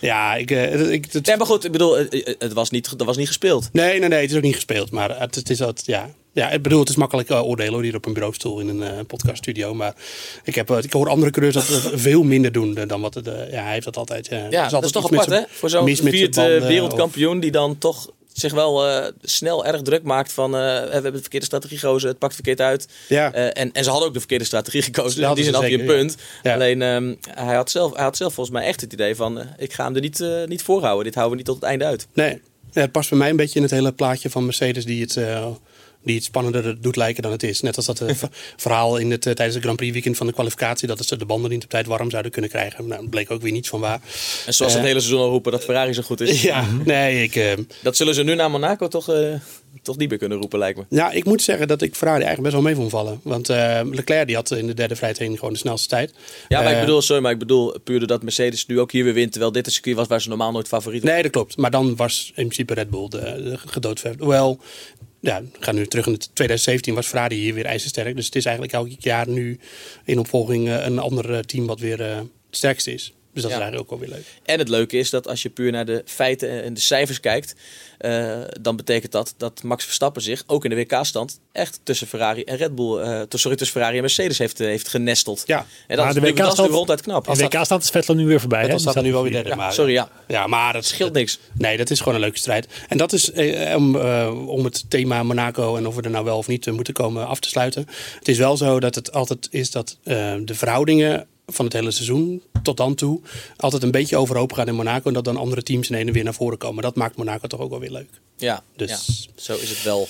[0.00, 1.26] ja, ik, uh, ik, het...
[1.26, 1.96] maar goed, ik bedoel,
[2.38, 3.68] het was niet, dat was niet gespeeld.
[3.72, 4.90] Nee, nee, nee, het is ook niet gespeeld.
[4.90, 6.10] Maar het, het is dat, ja.
[6.32, 8.80] Ja, ik bedoel, het is makkelijk uh, oordelen hoor, hier op een bureaustoel in een
[8.80, 9.74] uh, podcaststudio.
[9.74, 9.94] Maar
[10.44, 13.24] ik, heb, ik hoor andere coureurs dat veel minder doen dan wat het.
[13.24, 14.26] ja, hij heeft dat altijd.
[14.26, 15.40] ja, ja dat is toch apart, hè?
[15.48, 17.42] Voor zo'n vierde wereldkampioen of...
[17.42, 21.20] die dan toch zich wel uh, snel erg druk maakt van uh, we hebben de
[21.20, 22.88] verkeerde strategie gekozen, het pakt verkeerd uit.
[23.08, 23.34] Ja.
[23.34, 25.20] Uh, en, en ze hadden ook de verkeerde strategie gekozen.
[25.20, 26.16] Dus in die zin had hij een punt.
[26.42, 26.54] Ja.
[26.54, 29.72] Alleen um, hij, had zelf, hij had zelf volgens mij echt het idee van ik
[29.72, 31.04] ga hem er niet, niet voorhouden.
[31.04, 32.06] Dit houden we niet tot het einde uit.
[32.12, 32.40] Nee,
[32.72, 35.18] ja, het past bij mij een beetje in het hele plaatje van Mercedes die het
[36.04, 37.60] die het spannender doet lijken dan het is.
[37.60, 38.14] Net als dat eh,
[38.56, 40.88] verhaal in het, eh, tijdens het Grand Prix weekend van de kwalificatie...
[40.88, 42.86] dat ze de banden niet op tijd warm zouden kunnen krijgen.
[42.86, 44.00] Nou, dat bleek ook weer niets van waar.
[44.46, 46.42] En zoals ze het hele seizoen al roepen dat Ferrari zo goed is.
[46.54, 47.36] Ja, nee, ik...
[47.36, 49.34] eh, Dat zullen ze nu naar Monaco toch, eh,
[49.82, 50.84] toch niet meer kunnen roepen, lijkt me.
[50.88, 53.20] Nou, ik moet zeggen dat ik Ferrari eigenlijk best wel mee vond vallen.
[53.22, 56.12] Want eh, Leclerc die had in de derde vrije training gewoon de snelste tijd.
[56.48, 59.04] Ja, maar ik Eh, bedoel, sorry, maar ik bedoel puur doordat Mercedes nu ook hier
[59.04, 59.30] weer wint.
[59.32, 61.14] Terwijl dit een circuit was waar ze normaal nooit favoriet waren.
[61.14, 61.56] Nee, dat klopt.
[61.56, 63.18] Maar dan was in principe Red Bull de,
[64.02, 64.14] de.
[64.18, 64.58] Hoewel,
[65.24, 68.16] ja, we gaan nu terug in het 2017 was Ferrari hier weer ijzersterk.
[68.16, 69.58] Dus het is eigenlijk elk jaar nu
[70.04, 73.12] in opvolging eh, een ander eh, team wat weer eh, het sterkste is.
[73.34, 73.56] Dus dat Ja.
[73.58, 74.26] is eigenlijk ook wel weer leuk.
[74.44, 77.54] En het leuke is dat als je puur naar de feiten en de cijfers kijkt,
[77.98, 82.42] eh, dan betekent dat dat Max Verstappen zich ook in de WK-stand echt tussen Ferrari
[82.42, 85.42] en Red Bull, to- sorry, tussen Ferrari en Mercedes heeft, eh, heeft genesteld.
[85.46, 85.58] Ja.
[85.58, 87.24] En dat, Maar is, de natuurlijk- dat is WK-stand ronduit knap.
[87.26, 88.68] De WK-stand is Vettel nu weer voorbij.
[88.68, 89.56] Dat dat Die nu wel staat weer derde.
[89.58, 90.08] maar, sorry, ja.
[90.28, 91.38] Ja, maar dat scheelt niks.
[91.52, 92.66] Nee, dat is gewoon een leuke strijd.
[92.88, 93.96] En dat is eh, om,
[94.46, 97.40] om het thema Monaco en of we er nou wel of niet moeten komen af
[97.40, 97.86] te sluiten.
[98.18, 102.42] Het is wel zo dat het altijd is dat de verhoudingen van het hele seizoen
[102.62, 103.20] tot dan toe
[103.56, 105.08] altijd een beetje overhoop gaan in Monaco.
[105.08, 106.82] En dat dan andere teams in ene weer naar voren komen.
[106.82, 108.08] Dat maakt Monaco toch ook wel weer leuk.
[108.36, 108.90] Ja, Dus-
[109.26, 110.08] ja, zo is het wel.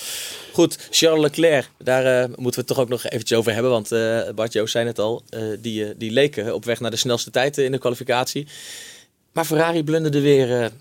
[0.53, 3.71] Goed, Charles Leclerc, daar eh, moeten we het toch ook nog eventjes over hebben.
[3.71, 6.97] Want eh Bart Joost zei het al, eh, die, die leken op weg naar de
[6.97, 8.47] snelste tijd in de kwalificatie.
[9.31, 10.71] Maar Ferrari blunderde weer,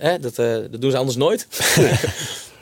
[0.00, 1.46] eh, dat, dat doen ze anders nooit.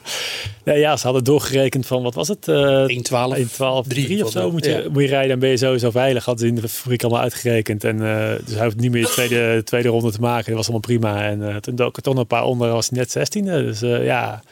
[0.64, 2.48] Ja, ja, ze hadden doorgerekend van, wat was het?
[2.48, 4.82] Eh 1-12, 1-12, 3 of zo moet je, Ja.
[4.90, 5.28] moet je rijden.
[5.28, 6.24] Dan ben je sowieso veilig.
[6.24, 7.84] Hadden ze in de fabriek allemaal uitgerekend.
[7.84, 10.44] En eh, dus hij hoeft niet meer de tweede, tweede ronde te maken.
[10.46, 11.24] Dat was allemaal prima.
[11.30, 12.70] En eh, toen dook er toch nog een paar onder.
[12.72, 13.44] was hij net 16e.
[13.64, 14.42] Dus eh, ja,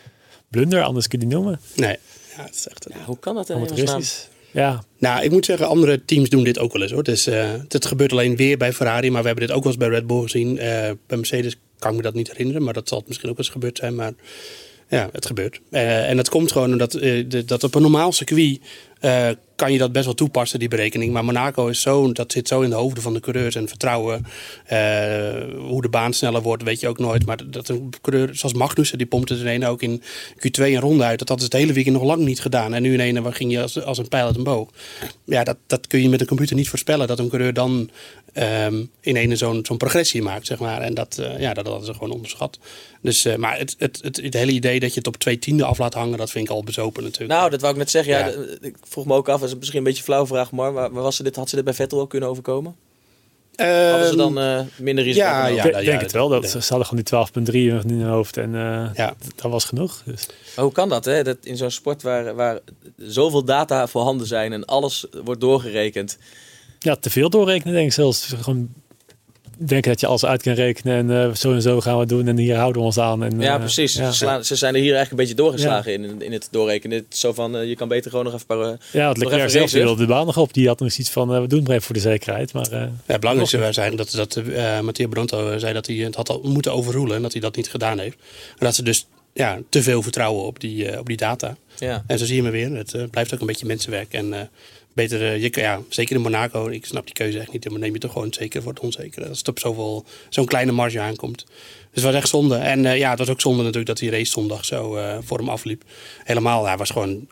[0.48, 1.60] blunder, anders kun je niet noemen.
[1.76, 1.96] Nee,
[2.36, 2.84] ja, het is echt...
[2.84, 3.50] een- Ja, hoe kan dat?
[3.50, 4.28] Amateuristisch.
[4.52, 7.02] Ja, Nou, ik moet zeggen, andere teams doen dit ook wel eens hoor.
[7.02, 9.80] Dus, eh, het gebeurt alleen weer bij Ferrari, maar we hebben dit ook wel eens
[9.80, 10.58] bij Red Bull gezien.
[10.58, 13.38] Eh, bij Mercedes kan ik me dat niet herinneren, maar dat zal het misschien ook
[13.38, 13.94] eens gebeurd zijn.
[13.94, 14.12] Maar
[14.90, 15.60] ja, het gebeurt.
[15.70, 18.60] Eh, en dat komt gewoon omdat eh, dat op een normaal circuit
[19.00, 19.28] eh,
[19.60, 21.12] kan je dat best wel toepassen, die berekening.
[21.12, 24.26] Maar Monaco is zo, dat zit zo in de hoofden van de coureurs en vertrouwen.
[24.66, 24.78] Eh,
[25.58, 27.26] hoe de baan sneller wordt, weet je ook nooit.
[27.26, 30.02] Maar dat een coureur zoals Magnussen, die pompte er een ook in
[30.36, 31.18] Q2 een ronde uit.
[31.18, 32.74] Dat had ze het hele weekend nog lang niet gedaan.
[32.74, 34.68] En nu in waar ging je als, als een pijl uit een boog.
[35.24, 37.06] Ja, dat, dat kun je met een computer niet voorspellen.
[37.06, 37.90] Dat een coureur dan
[38.32, 40.80] ehm, in een zo'n zo'n progressie maakt, zeg maar.
[40.80, 42.58] En dat, eh, ja, dat hadden ze gewoon onderschat.
[43.02, 45.78] Dus, maar het, het, het, het hele idee dat je het op twee tienden af
[45.78, 47.32] laat hangen, dat vind ik al bezopen natuurlijk.
[47.32, 48.12] Nou, dat wou ik net zeggen.
[48.12, 48.70] Ja, Ja.
[48.90, 51.16] Vroeg me ook af, dat is misschien een beetje een flauwe vraag, maar, maar was
[51.16, 52.76] ze dit, had ze dit bij Vettel ook kunnen overkomen?
[53.56, 55.64] Hadden ze dan eh, minder risico ja, ja.
[55.64, 56.28] ik dat- denk het wel.
[56.28, 56.60] Dat, ja.
[56.60, 57.54] Ze hadden gewoon die 12.3
[57.88, 58.36] in hun hoofd.
[58.36, 58.60] En eh,
[58.94, 59.06] Ja.
[59.06, 60.02] dat, dat was genoeg.
[60.04, 60.26] Dus.
[60.56, 61.22] Maar hoe kan dat, hè?
[61.24, 62.58] Dat in zo'n sport waar, waar
[62.96, 66.18] zoveel data voorhanden zijn en alles wordt doorgerekend.
[66.78, 68.32] Ja, te veel doorrekenen denk ik zelfs.
[68.40, 68.68] Gewoon
[69.66, 71.10] denken dat je alles uit kan rekenen.
[71.10, 72.28] En eh, zo en zo gaan we het doen.
[72.28, 73.24] En hier houden we ons aan.
[73.24, 73.94] En, ja, eh, precies.
[73.94, 74.10] ja.
[74.10, 76.96] Ze, slaan- ze zijn er hier eigenlijk een beetje doorgeslagen in, in het doorrekenen.
[76.96, 78.46] Het is zo van, eh, je kan beter gewoon nog even...
[78.46, 78.58] paar,
[78.92, 80.52] Ja, nog Leclerc even zelf wilde de baan nog op.
[80.52, 82.52] Die had nog eens iets van, eh, we doen het maar even voor de zekerheid.
[82.52, 85.96] Maar eh, Ja, het belangrijkste was eigenlijk dat, dat eh Mattia Bronto zei dat hij
[85.96, 88.16] het had al moeten overroelen en dat hij dat niet gedaan heeft.
[88.58, 91.56] En dat ze dus ja, te veel vertrouwen op die, eh, op die data.
[91.78, 92.04] Ja.
[92.06, 92.76] En zo zie je me weer.
[92.76, 94.12] Het blijft ook een beetje mensenwerk.
[94.12, 94.40] En eh,
[94.92, 97.70] beter, eh, je, ja, zeker in Monaco, ik snap die keuze echt niet.
[97.70, 99.28] Maar neem je toch gewoon zeker voor het onzekere.
[99.28, 101.44] Als het op zoveel, zo'n kleine marge aankomt.
[101.46, 102.56] Dus het was echt zonde.
[102.56, 105.38] En eh, ja, het was ook zonde natuurlijk dat die race zondag zo eh, voor
[105.38, 105.82] hem afliep.
[106.24, 107.26] Helemaal, hij was gewoon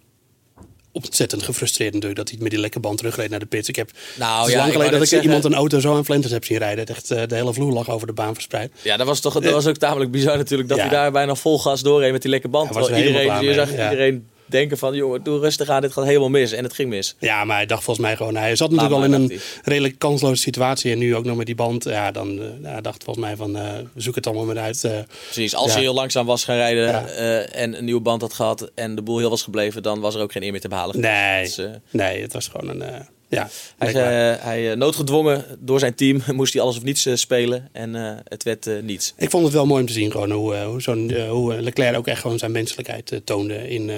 [0.93, 3.69] ontzettend gefrustreerd natuurlijk dat hij met die lekke band terugreed naar de pits.
[3.69, 6.33] Ik heb Nou, ja, lang geleden dat ik zeggen- iemand een auto zo aan Flenters
[6.33, 6.87] heb zien rijden.
[6.87, 8.73] Echt, de hele vloer lag over de baan verspreid.
[8.83, 10.69] Ja, dat was, toch, dat was ook tamelijk bizar natuurlijk.
[10.69, 10.85] Dat Ja.
[10.85, 12.69] hij daar bijna vol gas doorheen met die lekke band.
[12.71, 13.91] Hij was er iedereen, je zag ja.
[13.91, 15.81] iedereen denken van, jongen, doe rustig aan.
[15.81, 16.53] Dit gaat helemaal mis.
[16.53, 17.17] En het ging mis.
[17.19, 18.37] Ja, maar hij dacht volgens mij gewoon...
[18.37, 20.93] Hij zat natuurlijk al in een redelijk kansloze situatie.
[20.93, 21.85] En nu ook nog met die band.
[21.85, 23.57] Ja, dan eh, hij dacht volgens mij van...
[23.57, 24.85] eh zoek het allemaal maar uit.
[24.85, 24.99] eh.
[25.25, 25.73] Precies, als Ja.
[25.73, 27.07] hij heel langzaam was gaan rijden Ja.
[27.43, 30.21] en een nieuwe band had gehad en de boel heel was gebleven, dan was er
[30.21, 31.01] ook geen eer meer te behalen.
[31.01, 32.83] nee, Dus, nee, het was gewoon een...
[33.29, 33.93] ja, Hij,
[34.41, 37.95] hij noodgedwongen door zijn team moest hij alles of niets spelen en
[38.29, 39.15] het werd niets.
[39.17, 42.21] Ik vond het wel mooi om te zien gewoon hoe, hoe, hoe Leclerc ook echt
[42.21, 43.69] gewoon zijn menselijkheid toonde.
[43.71, 43.91] In,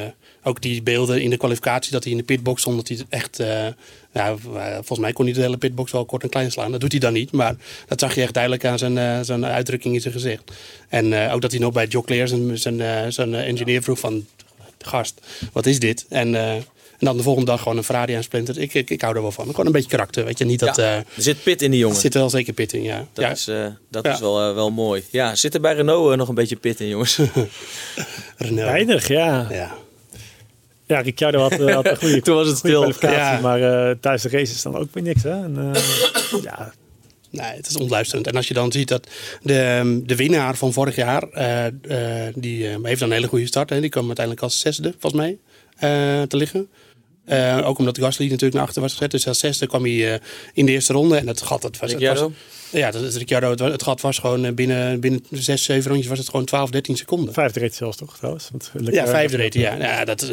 [0.43, 2.77] ook die beelden in de kwalificatie dat hij in de pitbox stond.
[2.77, 3.67] Dat hij het echt, eh,
[4.13, 6.71] ja, eh, volgens mij kon hij de hele pitbox wel kort en klein slaan.
[6.71, 7.55] Dat doet hij dan niet, maar
[7.89, 10.53] dat zag je echt duidelijk aan zijn, eh, zijn uitdrukking in zijn gezicht.
[10.89, 14.27] En eh, ook dat hij nog bij Joe Claire zijn, zijn, zijn engineer vroeg van,
[14.79, 15.21] gast,
[15.53, 16.07] wat is dit?
[16.09, 18.57] En, eh, en dan de volgende dag gewoon een Ferrari aansplintert.
[18.59, 19.47] Ik, ik, ik hou er wel van.
[19.47, 20.45] Gewoon een beetje karakter, weet je.
[20.45, 20.77] Niet dat...
[20.77, 21.97] ja, eh, er zit pit in die jongen.
[21.97, 23.07] er zit wel zeker pit in, ja.
[23.13, 23.31] Dat, ja.
[23.31, 24.13] is, eh, dat Ja.
[24.13, 25.03] is wel, wel mooi.
[25.11, 27.19] Ja, zit er bij Renault nog een beetje pit in, jongens?
[28.37, 28.71] Renault.
[28.73, 29.47] weinig, ja.
[29.51, 29.77] Ja.
[30.91, 32.93] Ja, Ricciardo had, eh, had een goede, Toen was het stil.
[33.01, 33.41] Ja.
[33.41, 35.23] Maar eh, tijdens de race is dan ook weer niks.
[35.23, 35.31] Hè?
[35.31, 36.73] En, eh, ja,
[37.31, 38.27] Nee, het is ontluisterend.
[38.27, 39.07] En als je dan ziet dat
[39.43, 41.21] de, de winnaar van vorig jaar,
[42.35, 43.71] die eh, heeft dan een hele goede start.
[43.71, 43.81] Hè.
[43.81, 45.39] Die kwam uiteindelijk als zesde, volgens mij.
[46.27, 46.69] te liggen.
[47.25, 49.11] Eh, ook omdat Gasly natuurlijk naar achter was gezet.
[49.11, 50.21] Dus als zesde kwam hij eh,
[50.53, 51.17] in de eerste ronde.
[51.17, 51.93] En het gat, dat was...
[51.93, 52.33] Het was Ricciardo?
[52.71, 53.51] ja, dat is Ricciardo.
[53.51, 56.71] Het, het gat was gewoon eh, binnen, binnen zes, zeven rondjes was het gewoon 12,
[56.71, 57.35] 13 seconden.
[57.35, 58.51] Vijfde reed zelfs toch trouwens?
[58.51, 59.75] Want Ja, vijfde reed ja.
[59.75, 60.29] ja dat, eh,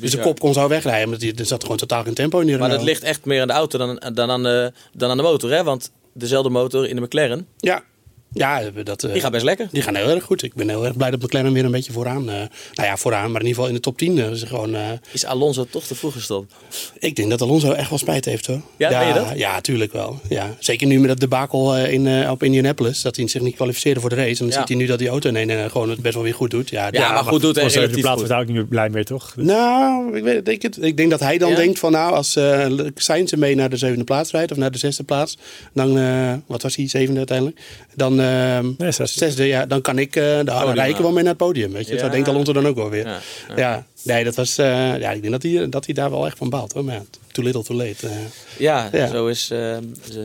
[0.00, 1.04] dus de kop kon zo wegrijden.
[1.04, 3.40] Omdat hij, er zat gewoon totaal geen tempo in die Maar dat ligt echt meer
[3.40, 5.64] aan de auto dan, dan, aan, de, dan aan de motor, hè?
[5.64, 7.82] Want dezelfde motor in de McLaren, Ja,
[8.32, 9.68] ja dat, eh, die gaat best lekker.
[9.72, 10.42] die gaan heel erg goed.
[10.42, 12.28] Ik ben heel erg blij dat McLaren weer een beetje vooraan...
[12.30, 12.34] eh,
[12.74, 14.18] nou ja, vooraan, maar in ieder geval in de top 10.
[14.18, 16.54] eh, is gewoon, eh, Is Alonso toch te vroeg gestopt?
[16.98, 18.60] ik denk dat Alonso echt wel spijt heeft, hoor.
[18.76, 19.38] Ja, ja, ben je dat?
[19.38, 20.20] Ja, tuurlijk wel.
[20.28, 20.54] Ja.
[20.58, 23.02] Zeker nu met dat debakel eh, in, eh, op Indianapolis.
[23.02, 24.28] Dat hij zich niet kwalificeerde voor de race.
[24.30, 24.58] En dan Ja.
[24.58, 26.70] ziet hij nu dat die auto ineens eh, gewoon het best wel weer goed doet.
[26.70, 29.32] Ja, Ja, maar goed doet hij plaats was hij ook niet meer blij mee, toch?
[29.36, 30.82] Dus- Nou, ik, weet, denk het.
[30.82, 31.56] ik denk dat hij dan Ja?
[31.56, 34.78] denkt van nou, als eh Sainz mee naar de zevende plaats rijdt of naar de
[34.78, 35.38] zesde plaats,
[35.72, 37.60] dan, eh, wat was hij, zevende uiteindelijk,
[37.94, 39.46] dan eh, Nee, zesde.
[39.46, 41.02] ja, dan kan ik, eh dan Podium rij ik halen.
[41.02, 41.94] wel mee naar het podium, weet je.
[41.94, 42.00] Ja.
[42.00, 43.06] Zo denkt Alonso dan ook wel weer.
[43.06, 43.18] Ja,
[43.56, 44.66] Ja, nee, dat was, eh,
[45.00, 47.02] ja, ik denk dat hij, dat hij daar wel echt van baalt hoor, maar
[47.38, 48.06] too little, too late.
[48.06, 48.12] eh.
[48.58, 49.06] Ja, Ja.
[49.08, 49.76] zo is, eh,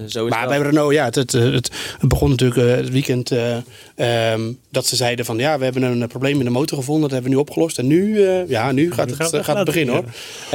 [0.07, 0.57] zo is Maar bij.
[0.57, 3.57] Renault, ja, het, het, het, het begon natuurlijk eh, het weekend eh,
[3.95, 7.11] ehm, dat ze zeiden van ja, we hebben een probleem in de motor gevonden, dat
[7.11, 7.77] hebben we nu opgelost.
[7.77, 10.05] En nu, eh, ja, nu gaat Nu het, gaat het gaat het laten beginnen hoor.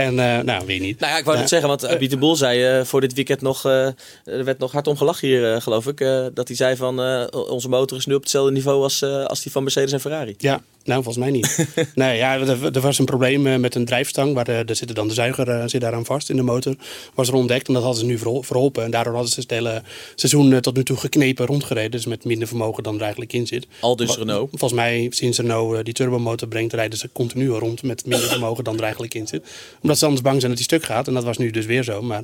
[0.05, 1.01] En eh, nou, weet je niet.
[1.01, 3.41] Nou ja, ik wou het zeggen, want uh, Pieter Boel zei eh, voor dit weekend
[3.41, 3.87] nog, eh,
[4.25, 6.01] er werd nog hard om gelachen hier, eh, geloof ik.
[6.01, 9.25] eh, dat hij zei van, eh, onze motor is nu op hetzelfde niveau als, eh,
[9.25, 10.35] als die van Mercedes en Ferrari.
[10.39, 11.67] Ja, nou volgens mij niet.
[11.95, 14.35] nee, ja, er, er was een probleem eh, met een drijfstang.
[14.35, 16.75] Waar de, er zit dan de zuiger eh, zit daaraan vast in de motor.
[17.15, 18.85] Was er ontdekt en dat hadden ze nu verhol- verholpen.
[18.85, 19.83] En daardoor hadden ze het hele
[20.15, 21.91] seizoen eh, tot nu toe geknepen rondgereden.
[21.91, 23.67] Dus met minder vermogen dan er eigenlijk in zit.
[23.81, 24.49] Al dus Renault.
[24.51, 28.65] Volgens mij, sinds Renault eh, die turbomotor brengt, rijden ze continu rond met minder vermogen
[28.65, 29.43] dan er eigenlijk in zit.
[29.83, 31.09] Omdat ze anders bang zijn dat die stuk gaat.
[31.09, 32.03] En dat was nu dus weer zo.
[32.03, 32.23] Maar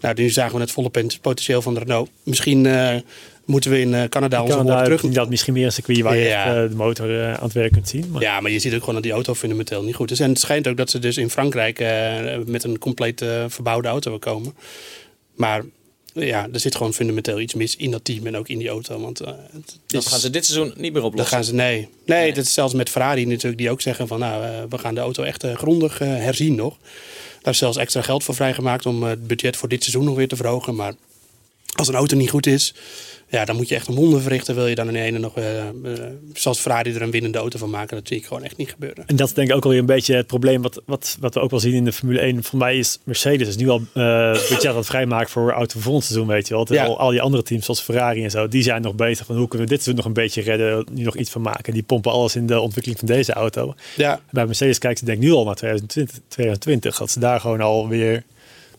[0.00, 0.90] nou, nu zagen we het volle
[1.20, 2.10] potentieel van de Renault.
[2.22, 2.96] Misschien eh,
[3.48, 5.00] moeten we in eh, Canada onze Canada terug...
[5.00, 7.72] dat misschien meer een circuit waar je echt, eh, de motor eh, aan het werk
[7.72, 8.10] kunt zien.
[8.10, 10.20] Maar Ja, maar je ziet ook gewoon dat die auto fundamenteel niet goed is.
[10.20, 13.88] En het schijnt ook dat ze dus in Frankrijk eh, met een compleet eh, verbouwde
[13.88, 14.54] auto wil komen.
[15.34, 15.62] Maar
[16.12, 19.00] ja, er zit gewoon fundamenteel iets mis in dat team en ook in die auto.
[19.00, 21.34] Want eh, het Dat is- gaan ze dit seizoen niet meer dan oplossen.
[21.36, 21.88] gaan ze, nee.
[22.06, 25.00] Nee, dat is zelfs met Ferrari natuurlijk, die ook zeggen van nou, we gaan de
[25.00, 26.76] auto echt eh, grondig eh, herzien nog.
[27.42, 30.28] Daar is zelfs extra geld voor vrijgemaakt om het budget voor dit seizoen nog weer
[30.28, 30.74] te verhogen.
[30.74, 30.92] Maar
[31.76, 32.74] als een auto niet goed is,
[33.28, 34.54] ja, dan moet je echt een wonder verrichten.
[34.54, 35.72] Wil je dan in de ene nog, eh, eh,
[36.32, 37.96] zoals Ferrari er een winnende auto van maken?
[37.96, 39.04] Dat zie ik gewoon echt niet gebeuren.
[39.06, 41.40] En dat is denk ik ook alweer een beetje het probleem wat, wat, wat we
[41.40, 42.44] ook wel zien in de Formule 1.
[42.44, 45.82] Voor mij is Mercedes is nu al eh budget aan het vrijmaken voor auto voor
[45.82, 46.66] volgend seizoen, weet je wel.
[46.72, 46.84] Ja.
[46.84, 49.68] al die andere teams zoals Ferrari en zo, die zijn nog bezig van hoe kunnen
[49.68, 51.72] we dit seizoen nog een beetje redden, nu nog iets van maken.
[51.72, 53.74] Die pompen alles in de ontwikkeling van deze auto.
[53.96, 57.40] Ja, Bij Mercedes kijken ze denk ik nu al naar 2020, 2020 dat ze daar
[57.40, 58.22] gewoon alweer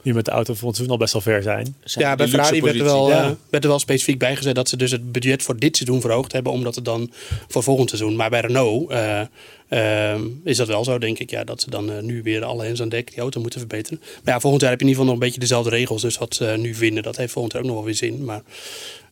[0.02, 1.76] nu met de auto voor het seizoen al best wel ver zijn.
[1.84, 3.24] Zijn ja bij Ferrari werd er, wel, Ja.
[3.24, 6.32] eh, werd er wel specifiek bijgezet dat ze dus het budget voor dit seizoen verhoogd
[6.32, 7.12] hebben, omdat het dan
[7.48, 8.16] voor volgend seizoen.
[8.16, 9.22] Maar bij Renault eh,
[9.68, 12.64] ehm, is dat wel zo, denk ik, ja, dat ze dan eh, nu weer alle
[12.66, 14.00] hens aan dek die auto moeten verbeteren.
[14.24, 16.18] Maar ja, volgend jaar heb je in ieder geval nog een beetje dezelfde regels, dus
[16.18, 18.26] wat ze nu vinden, dat heeft volgend jaar ook nog wel weer zin.
[18.26, 18.42] Maar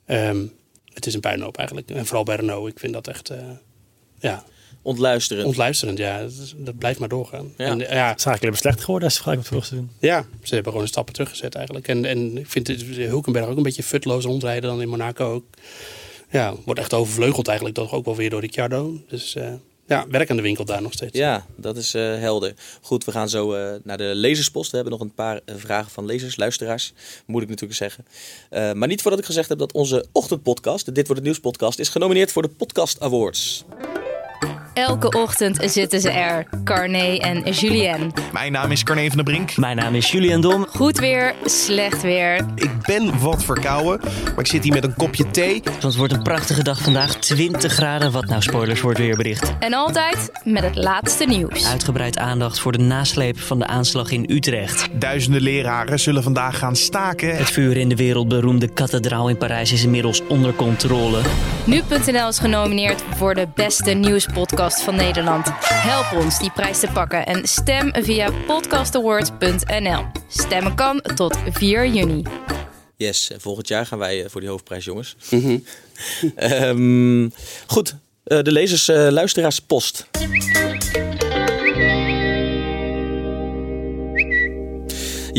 [0.06, 0.46] ehm,
[0.94, 1.90] het is een puinhoop eigenlijk.
[1.90, 3.38] En vooral bij Renault, ik vind dat echt eh,
[4.20, 4.44] ja,
[4.88, 5.46] Ontluisteren.
[5.46, 5.98] ontluisterend.
[5.98, 7.54] Ja, dat, is- dat blijft maar doorgaan.
[7.58, 7.66] Ja.
[7.66, 9.90] En, ja, Het is eigenlijk alleen maar slechter geworden als je vergelijkt met vorig seizoen.
[10.00, 11.88] ja, ze hebben gewoon een stappen teruggezet eigenlijk.
[11.88, 15.46] En, en ik vind het, Hulkenberg ook een beetje futloos rondrijden dan in Monaco ook.
[16.30, 19.02] Ja, wordt echt overvleugeld eigenlijk toch ook wel weer door Ricciardo.
[19.08, 19.54] Dus eh,
[19.88, 21.18] ja, werk aan de winkel daar nog steeds.
[21.18, 22.54] Ja, dat is eh, helder.
[22.82, 24.70] Goed, we gaan zo eh, naar de lezerspost.
[24.72, 26.94] We hebben nog een paar eh, vragen van lezers, luisteraars.
[27.26, 28.06] Moet ik natuurlijk zeggen.
[28.50, 31.40] Eh, maar niet voordat ik gezegd heb dat onze ochtendpodcast, de Dit Wordt Het Nieuws
[31.42, 33.66] podcast, is genomineerd voor de Podcast Awards.
[34.78, 38.14] Elke ochtend zitten ze er, Carné en Julien.
[38.32, 39.58] Mijn naam is Carne van der Brink.
[39.58, 40.66] Mijn naam is Julian Dom.
[40.70, 42.46] Goed weer, slecht weer.
[42.56, 45.62] Ik ben wat verkouden, maar ik zit hier met een kopje thee.
[45.64, 47.16] Want het wordt een prachtige dag vandaag.
[47.16, 49.54] 20 graden, wat nou spoilers voor het weerbericht.
[49.60, 51.68] En altijd met het laatste nieuws.
[51.68, 54.88] Uitgebreid aandacht voor de nasleep van de aanslag in Utrecht.
[55.00, 57.38] Duizenden leraren zullen vandaag gaan staken.
[57.38, 61.22] Het vuur in de wereldberoemde kathedraal in Parijs is inmiddels onder controle.
[61.66, 65.48] Nu.nl is genomineerd voor de beste nieuwspodcast van Nederland.
[65.64, 70.06] Help ons die prijs te pakken en stem via podcastawards.nl.
[70.28, 72.24] Stemmen kan tot 4 juni.
[72.96, 75.16] Yes, en volgend jaar gaan wij eh, voor die hoofdprijs, jongens.
[76.36, 77.30] Ehm,
[77.68, 80.08] goed, eh, de lezers, eh, luisteraarspost.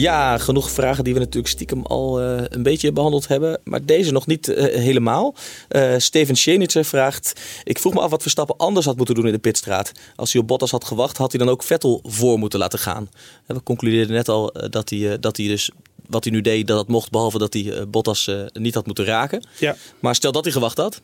[0.00, 3.60] Ja, genoeg vragen die we natuurlijk stiekem al eh, een beetje behandeld hebben.
[3.64, 5.34] Maar deze nog niet eh, helemaal.
[5.68, 7.40] Eh, Steven Schenitzer vraagt...
[7.64, 9.92] Ik vroeg me af wat Verstappen anders had moeten doen in de pitstraat.
[10.16, 13.10] Als hij op Bottas had gewacht, had hij dan ook Vettel voor moeten laten gaan.
[13.46, 15.70] We concludeerden net al dat, hij, dat hij dus
[16.06, 17.10] wat hij nu deed, dat dat mocht.
[17.10, 19.46] Behalve dat hij Bottas niet had moeten raken.
[19.58, 19.76] Ja.
[20.00, 21.00] Maar stel dat hij gewacht had.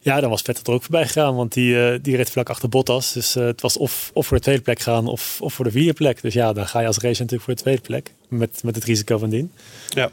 [0.00, 2.68] Ja, dan was Vettel er ook voorbij gegaan, want die, eh, die reed vlak achter
[2.68, 3.12] Bottas.
[3.12, 5.70] Dus eh, het was of, of voor de tweede plek gaan of, of voor de
[5.70, 6.22] vierde plek.
[6.22, 8.14] Dus ja, dan ga je als race natuurlijk voor de tweede plek.
[8.28, 9.52] Met, met het risico van dien.
[9.88, 10.10] Ja.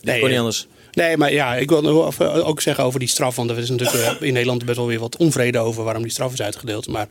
[0.00, 0.66] Dat kon niet eh, anders.
[0.92, 3.36] Nee, maar ja, ik wil even ook zeggen over die straf.
[3.36, 6.12] Want er is natuurlijk eh, in Nederland best wel weer wat onvrede over waarom die
[6.12, 6.88] straf is uitgedeeld.
[6.88, 7.08] Maar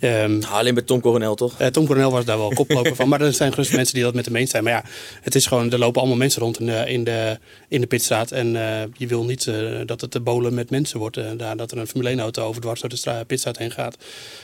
[0.00, 1.54] ehm, Nou, alleen bij Tom Coronel toch?
[1.58, 3.08] eh, Tom Coronel was daar wel koploper van.
[3.08, 4.64] Maar er zijn gerust mensen die dat met hem eens zijn.
[4.64, 4.84] Maar ja,
[5.22, 8.30] het is gewoon, er lopen allemaal mensen rond in de, in de, in de pitstraat.
[8.30, 9.54] En eh, je wil niet eh,
[9.86, 11.16] dat het de bolen met mensen wordt.
[11.16, 13.70] eh, daar, dat er een Formule 1 auto over dwars door de stra- pitstraat heen
[13.70, 13.96] gaat.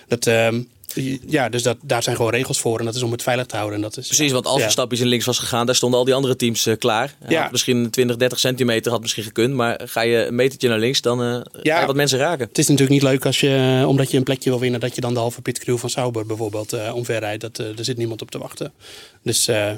[0.08, 0.60] Dat, ehm,
[1.26, 2.78] ja, dus dat, daar zijn gewoon regels voor.
[2.78, 3.76] En dat is om het veilig te houden.
[3.76, 4.62] En dat is, Precies, want als ja.
[4.62, 7.14] Verstappen in links was gegaan, daar stonden al die andere teams eh, klaar.
[7.18, 7.48] Hij Ja.
[7.50, 9.54] misschien 20, 30 centimeter had misschien gekund.
[9.54, 12.46] Maar ga je een metertje naar links, dan eh ga je wat mensen raken.
[12.48, 15.00] Het is natuurlijk niet leuk als je, omdat je een plekje wil winnen, dat je
[15.00, 17.40] dan de halve pitcrew van Sauber bijvoorbeeld eh omverrijdt.
[17.40, 18.72] Dat, eh, er zit niemand op te wachten.
[19.22, 19.70] Dus eh,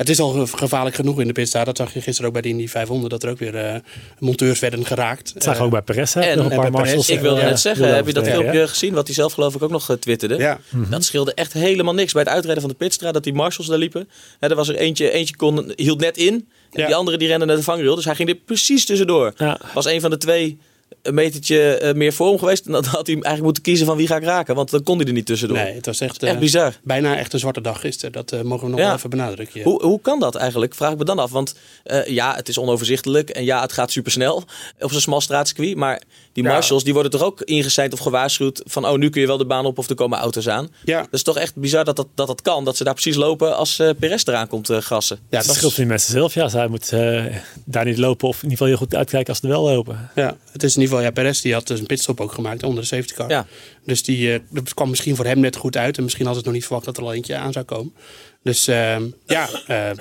[0.00, 1.66] het is al ge- gevaarlijk genoeg in de pitstraat.
[1.66, 3.74] Dat zag je gisteren ook bij de Indy 500, dat er ook weer eh,
[4.18, 5.34] monteurs werden geraakt.
[5.34, 6.14] Dat zagen we ook bij Perez.
[6.14, 6.20] hè?
[6.20, 7.08] En- nog een en paar Perez.
[7.08, 8.94] Ik wilde Ja, net zeggen, heb je dat filmpje gezien?
[8.94, 10.36] Wat hij zelf geloof ik ook nog eh, twitterde.
[10.36, 10.58] Ja.
[10.90, 12.12] Dat scheelde echt helemaal niks.
[12.12, 14.08] Bij het uitrijden van de pitstraat, dat die marshals daar liepen.
[14.40, 16.34] Hè, er was er eentje, eentje kon, hield net in.
[16.70, 16.86] En Ja.
[16.86, 17.94] die andere die rende naar de vangrail.
[17.94, 19.32] Dus hij ging er precies tussendoor.
[19.36, 19.60] Ja.
[19.74, 20.58] Was een van de twee
[21.02, 22.66] een metertje eh, meer voor hem geweest.
[22.66, 24.54] En dan had hij eigenlijk moeten kiezen van wie ga ik raken.
[24.54, 25.56] Want dan kon hij er niet tussendoor.
[25.56, 26.74] Nee, het was echt, Echt eh, bizar.
[26.82, 28.12] bijna echt een zwarte dag gisteren.
[28.12, 28.86] Dat eh, mogen we nog Ja.
[28.86, 29.62] wel even benadrukken.
[29.62, 30.74] Hoe, hoe kan dat eigenlijk?
[30.74, 31.30] Vraag ik me dan af.
[31.30, 33.30] Want eh, ja, het is onoverzichtelijk.
[33.30, 34.44] En ja, het gaat supersnel
[34.80, 35.76] op zo'n smal straatcircuit.
[35.76, 36.50] Maar die Ja.
[36.52, 38.62] marshals die worden toch ook ingeseind of gewaarschuwd.
[38.64, 40.68] Van oh, nu kun je wel de baan op of er komen auto's aan.
[40.84, 40.98] Ja.
[41.00, 42.64] Dat is toch echt bizar dat dat, dat, dat kan.
[42.64, 45.18] Dat ze daar precies lopen als eh Perez eraan komt eh, gassen.
[45.30, 46.34] Ja, Het dat scheelt die mensen zelf.
[46.34, 49.38] Ja, zij moeten eh, daar niet lopen of in ieder geval heel goed uitkijken als
[49.38, 50.10] ze er wel lopen.
[50.14, 52.62] Ja, het is in ieder geval, ja, Perez die had dus een pitstop ook gemaakt
[52.62, 53.28] onder de safety car.
[53.28, 53.46] Ja.
[53.84, 55.96] Dus die, eh, dat kwam misschien voor hem net goed uit.
[55.96, 57.94] En misschien had het nog niet verwacht dat er al eentje aan zou komen.
[58.42, 59.96] Dus ehm, ja, eh, eh,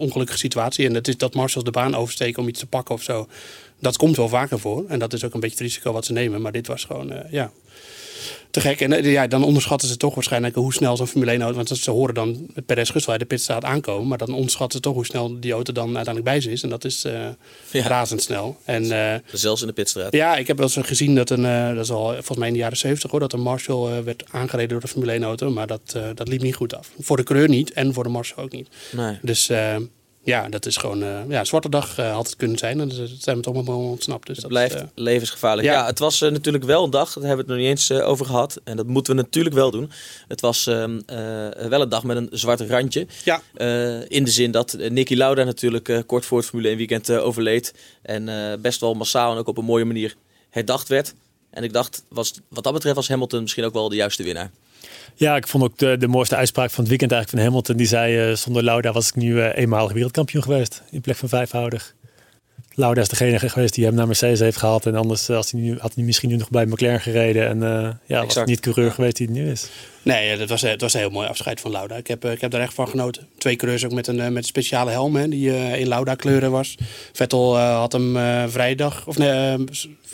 [0.00, 0.86] ongelukkige situatie.
[0.86, 3.28] En het is dat marshals de baan oversteken om iets te pakken of zo.
[3.80, 4.84] Dat komt wel vaker voor.
[4.88, 6.40] En dat is ook een beetje het risico wat ze nemen.
[6.40, 7.52] Maar dit was gewoon, ja,
[8.50, 8.80] te gek.
[8.80, 11.56] En eh, ja, dan onderschatten ze toch waarschijnlijk hoe snel zo'n Formule 1 auto...
[11.56, 14.08] Want ze horen dan Perez Gustel uit de pitstraat aankomen.
[14.08, 16.62] Maar dan onderschatten ze toch hoe snel die auto dan uiteindelijk bij ze is.
[16.62, 17.12] En dat is eh,
[17.70, 17.86] Ja.
[17.86, 18.56] razendsnel.
[18.64, 20.12] En eh, Zelfs in de pitstraat.
[20.12, 21.42] ja, ik heb wel eens gezien dat een,
[21.74, 24.68] dat is al volgens mij in de jaren 70 hoor, dat een Marshall werd aangereden
[24.70, 25.50] door de Formule 1 auto.
[25.50, 26.90] Maar dat, dat liep niet goed af.
[27.00, 28.68] Voor de coureur niet en voor de Marshall ook niet.
[28.92, 29.18] Nee.
[29.22, 29.50] Dus
[30.28, 32.80] ja, dat is gewoon, eh, ja, een zwarte dag eh, had het kunnen zijn.
[32.80, 34.26] En dat zijn we toch allemaal ontsnapt.
[34.26, 35.68] Dus Het dat blijft eh, levensgevaarlijk.
[35.68, 35.86] Ja, ja.
[35.86, 38.60] het was natuurlijk wel een dag, daar hebben we het nog niet eens over gehad.
[38.64, 39.90] En dat moeten we natuurlijk wel doen.
[40.28, 41.18] Het was ehm, eh,
[41.68, 43.06] wel een dag met een zwart randje.
[43.24, 43.42] ja,
[44.08, 47.74] in de zin dat Nicky Lauda natuurlijk kort voor het Formule 1 weekend overleed.
[48.02, 50.16] En best wel massaal en ook op een mooie manier
[50.50, 51.14] herdacht werd.
[51.50, 54.50] En ik dacht, was, wat dat betreft was Hamilton misschien ook wel de juiste winnaar.
[55.18, 57.76] Ja, ik vond ook de, de mooiste uitspraak van het weekend eigenlijk van Hamilton.
[57.76, 60.82] Die zei, eh, zonder Lauda was ik nu eh, eenmalig wereldkampioen geweest.
[60.90, 61.94] In plek van vijfvoudig.
[62.74, 64.86] Lauda is degene geweest die hem naar Mercedes heeft gehaald.
[64.86, 67.48] En anders eh, als hij nu, had hij misschien nu nog bij McLaren gereden.
[67.48, 69.68] En ja, was niet coureur geweest die het nu is.
[70.02, 71.96] nee, dat was, het was een heel mooi afscheid van Lauda.
[71.96, 73.28] Ik heb, ik heb daar echt van genoten.
[73.38, 76.74] Twee coureurs ook met een, met een speciale helm hè, die in Lauda kleuren was.
[77.12, 78.12] Vettel had hem
[78.50, 79.56] vrijdag, of nee,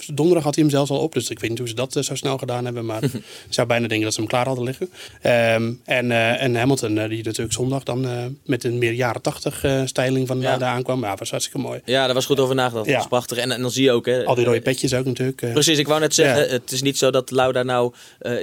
[0.06, 1.12] donderdag had hij hem zelfs al op.
[1.12, 2.84] Dus ik weet niet hoe ze dat eh, zo snel gedaan hebben.
[2.84, 4.90] Maar ik zou bijna denken dat ze hem klaar hadden liggen.
[5.20, 8.06] Ehm, en, eh, en Hamilton, eh, die natuurlijk zondag dan
[8.44, 10.48] met een meer jaren tachtig styling van Ja.
[10.48, 11.02] Lauda aankwam.
[11.04, 11.80] Ja, was hartstikke mooi.
[11.84, 12.86] Ja, daar was goed over nagedacht.
[12.86, 12.92] Ja.
[12.92, 13.38] Dat was prachtig.
[13.38, 14.06] En, en dan zie je ook...
[14.06, 15.36] Hè, Al die rode petjes ook natuurlijk.
[15.52, 17.92] Precies, ik wou net zeggen, het is niet zo dat Lauda nou...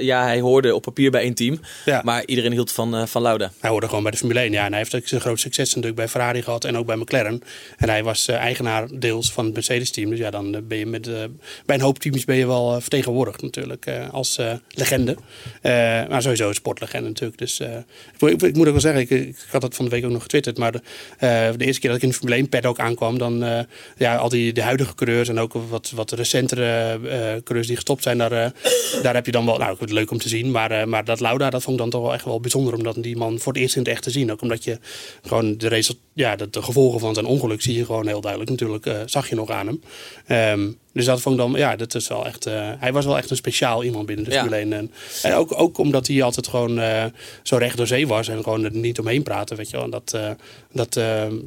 [0.00, 1.60] ja, hij hoorde op papier bij één team.
[2.02, 3.52] Maar iedereen hield van, van Lauda.
[3.60, 4.52] Hij hoorde gewoon bij de Formule 1.
[4.52, 6.96] Ja, en hij heeft ook zijn groot succes natuurlijk bij Ferrari gehad en ook bij
[6.96, 7.42] McLaren.
[7.76, 10.10] En hij was eigenaar deels van het Mercedes-team.
[10.10, 11.08] Dus ja, dan ben je met,
[11.66, 15.16] bij een hoop teams ben je wel eh, vertegenwoordigd natuurlijk eh, als eh, legende.
[16.08, 17.38] Maar sowieso een sportlegende natuurlijk.
[17.38, 20.10] Dus ik, moet- ik, moet ook wel zeggen, ik, had het van de week ook
[20.10, 20.58] nog getwitterd.
[20.58, 20.80] Maar de,
[21.56, 24.62] de eerste keer dat ik in Formule 1 paddock aankwam, dan ja, al die de
[24.62, 26.98] huidige coureurs en ook wat, wat recentere
[27.44, 28.52] coureurs die gestopt zijn, daar,
[29.02, 30.50] daar heb je dan wel, nou, het leuk om te zien.
[30.50, 32.96] Maar, maar dat Lauda, dat vond ik dan toch wel echt wel bijzonder om dat
[33.02, 34.32] die man voor het eerst in het echt te zien.
[34.32, 34.78] Ook omdat je
[35.22, 35.84] gewoon de,
[36.14, 38.50] ja, de, de gevolgen van zijn ongeluk zie je gewoon heel duidelijk.
[38.50, 39.80] Natuurlijk zag je nog aan hem.
[40.26, 43.16] Ehm, dus dat vond ik dan, ja, dat is wel echt, eh, hij was wel
[43.16, 44.36] echt een speciaal iemand binnen de Ja.
[44.40, 44.72] Formule 1.
[44.72, 44.90] En,
[45.22, 47.04] en ook, ook omdat hij altijd gewoon eh,
[47.42, 49.84] zo recht door zee was en gewoon er niet omheen praten, weet je wel.
[49.84, 50.30] En dat, eh,
[50.72, 50.98] dat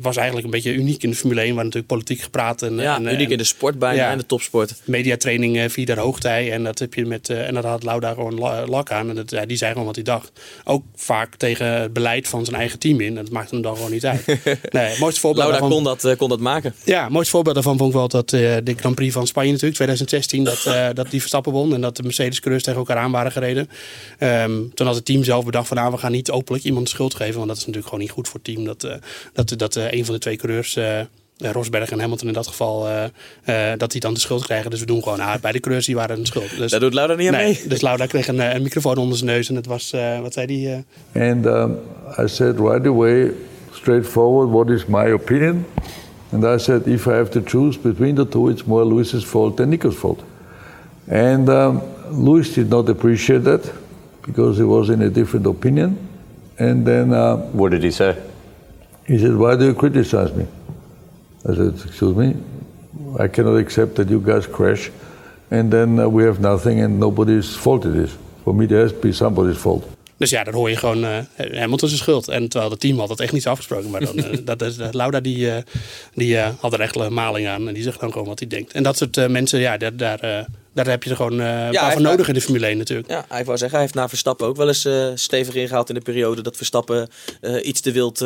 [0.02, 2.96] was eigenlijk een beetje uniek in de Formule 1, waar natuurlijk politiek gepraat en, Ja,
[2.96, 4.12] en, uniek en in de sport bijna, Ja.
[4.12, 4.74] en de topsport.
[4.84, 6.52] mediatraining via de hoogtij.
[6.52, 7.30] En dat heb je met.
[7.30, 9.10] en dat had Lauda gewoon la- lak aan.
[9.10, 10.32] En dat, ja, die zei gewoon wat hij dacht.
[10.64, 13.08] Ook vaak tegen het beleid van zijn eigen team in.
[13.18, 14.26] En dat maakte hem dan gewoon niet uit.
[14.72, 16.74] nee, mooiste voorbeeld Lauda daarvan, kon dat, kon dat maken.
[16.84, 20.44] ja, mooiste voorbeeld daarvan vond ik wel dat de Grand Prix van Spanje natuurlijk, 2016,
[20.44, 21.74] dat, eh, dat die Verstappen won.
[21.74, 23.70] En dat de Mercedes-coureurs tegen elkaar aan waren gereden.
[24.18, 26.92] Ehm, toen had het team zelf bedacht van nou, we gaan niet openlijk iemand de
[26.92, 27.36] schuld geven.
[27.36, 28.66] Want dat is natuurlijk gewoon niet goed voor het team.
[28.66, 28.96] Dat, eh,
[29.34, 30.78] dat, dat eh, een van de twee coureurs...
[31.38, 34.70] Rosberg en Hamilton in dat geval, eh, eh, dat die dan de schuld krijgen.
[34.72, 36.58] Dus we doen gewoon, ah, beide coureurs die waren de schuld.
[36.58, 37.68] Dus, Daar doet Lauda niet aan nee, mee.
[37.68, 40.34] Dus Lauda kreeg een, eh, een microfoon onder zijn neus en het was, eh, wat
[40.34, 40.86] zei hij?
[41.12, 41.78] eh, And um,
[42.20, 43.32] I said right away,
[43.72, 45.66] straightforward, what is my opinion?
[46.36, 49.56] And I said, if I have to choose between the two, it's more Lewis's fault
[49.56, 50.22] than Nico's fault.
[51.08, 51.82] And um,
[52.12, 53.72] Lewis did not appreciate that
[54.22, 55.98] because he was in a different opinion.
[56.60, 58.22] And then uh, What did he say?
[59.08, 60.46] he said, Why do you criticize me?
[61.48, 62.36] I said, Excuse me,
[63.18, 64.92] I cannot accept that you guys crash
[65.52, 68.18] and then uh, we have nothing and nobody's fault it is.
[68.44, 69.95] For me, there has to be somebody's fault.
[70.18, 71.20] Dus ja, dan hoor je gewoon eh
[71.60, 72.28] Hamilton zijn schuld.
[72.28, 73.90] En terwijl het team had dat echt niet afgesproken.
[73.90, 75.52] Maar dan, eh, dat is, Lauda die,
[76.14, 77.68] die had er echt een maling aan.
[77.68, 78.74] En die zegt dan gewoon wat hij denkt.
[78.74, 81.88] En dat soort mensen, ja, daar, daar, daar heb je er gewoon eh hij van
[81.90, 83.10] heeft- nodig in de Formule 1 natuurlijk.
[83.10, 85.96] Ja, ik wou zeggen, hij heeft na Verstappen ook wel eens eh, stevig ingehaald in
[85.96, 87.08] de periode dat Verstappen
[87.42, 88.22] eh, iets te wild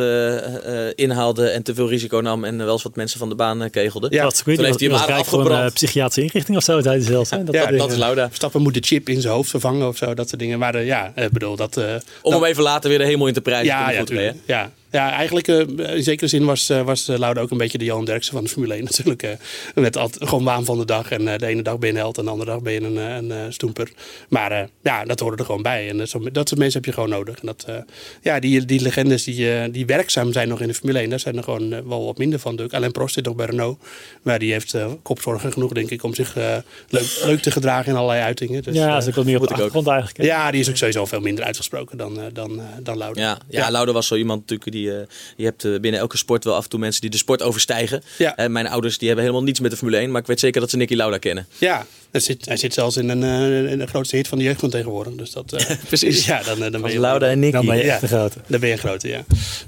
[0.96, 4.08] inhaalde en te veel risico nam en wel eens wat mensen van de baan kegelde.
[4.12, 7.30] Ja, dat, Toen heeft hij hem voor een psychiatrische inrichting of zo, zei hij zelfs.
[7.30, 7.44] Hè?
[7.44, 8.28] Dat, Ja, dat- is Lauda.
[8.28, 10.14] Verstappen moet de chip in zijn hoofd vervangen of zo.
[10.14, 10.60] Dat soort dingen.
[10.60, 11.78] Maar ja, ik bedoel dat...
[11.78, 11.84] eh,
[12.22, 13.66] Om dat- hem even later weer de hemel in te prijzen.
[13.66, 14.32] ja, ja, goed mee, hè?
[14.32, 14.48] tuurlijk.
[14.48, 14.72] ja.
[14.92, 15.60] Ja, eigenlijk eh,
[15.96, 18.50] in zekere zin was, eh, was Lauda ook een beetje de Johan Derksen van de
[18.50, 19.24] Formule 1 natuurlijk.
[19.24, 19.30] eh.
[19.76, 21.12] met altijd gewoon waan van de dag.
[21.12, 22.82] En eh, de ene dag ben je een held en de andere dag ben je
[22.82, 23.92] een, eh, een, eh, stoemper.
[24.30, 25.90] Maar eh, ja, dat hoorde er gewoon bij.
[25.90, 27.36] En dat, soort- dat soort mensen heb je gewoon nodig.
[27.40, 27.76] En dat, eh,
[28.22, 31.20] ja, die, die legendes die, eh, die werkzaam zijn nog in de Formule 1, daar
[31.20, 32.52] zijn er gewoon eh, wel wat minder van.
[32.52, 32.78] natuurlijk.
[32.78, 33.80] Alain Prost zit nog bij Renault.
[34.22, 36.56] Maar die heeft eh, kopzorgen genoeg, denk ik, om zich eh,
[36.90, 38.64] leuk, leuk te gedragen in allerlei uitingen.
[38.64, 40.18] Dus, ja, eh, dat is ook wel meer op de achtergrond eigenlijk.
[40.18, 40.24] hè?
[40.26, 43.22] ja, die is ook sowieso veel minder uitgesproken dan, eh, dan, eh, dan Lauda.
[43.22, 46.44] Ja, ja, Lauda was zo iemand natuurlijk die eh, je hebt eh, binnen elke sport
[46.44, 48.04] wel af en toe mensen die de sport overstijgen.
[48.18, 48.36] Ja.
[48.36, 50.62] Eh, mijn ouders die hebben helemaal niets met de Formule 1, maar ik weet zeker
[50.62, 51.48] dat ze Nicky Lauda kennen.
[51.58, 54.60] Ja, zit, hij zit zelfs in een, eh, in de grootste hit van de jeugd
[54.60, 55.14] van tegenwoordig.
[55.14, 56.26] Dus dat, eh, Precies.
[56.26, 57.56] Ja, dan, eh, dan ben Als je Lauda en Nicky.
[57.56, 57.92] Dan ben je Ja.
[57.92, 58.38] echt de grote.
[58.48, 59.24] Dan ben je een grote, ja.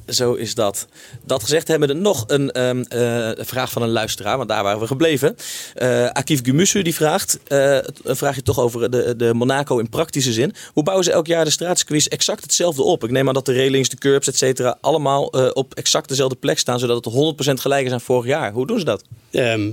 [0.08, 0.88] Zo is dat.
[1.26, 4.64] Dat gezegd hebben we er nog een ehm, eh, vraag van een luisteraar, want daar
[4.64, 5.36] waren we gebleven.
[5.74, 10.34] Eh Akif Gumusu die vraagt, eh, een vraagje toch over de, de Monaco in praktische
[10.34, 10.54] zin.
[10.74, 13.04] Hoe bouwen ze elk jaar de straatcircuits exact hetzelfde op?
[13.04, 16.36] Ik neem aan dat de railings, de curbs, et cetera, allemaal eh, op exact dezelfde
[16.36, 18.52] plek staan, zodat het 100% gelijk is aan vorig jaar.
[18.52, 19.04] Hoe doen ze dat?
[19.32, 19.70] Ehm,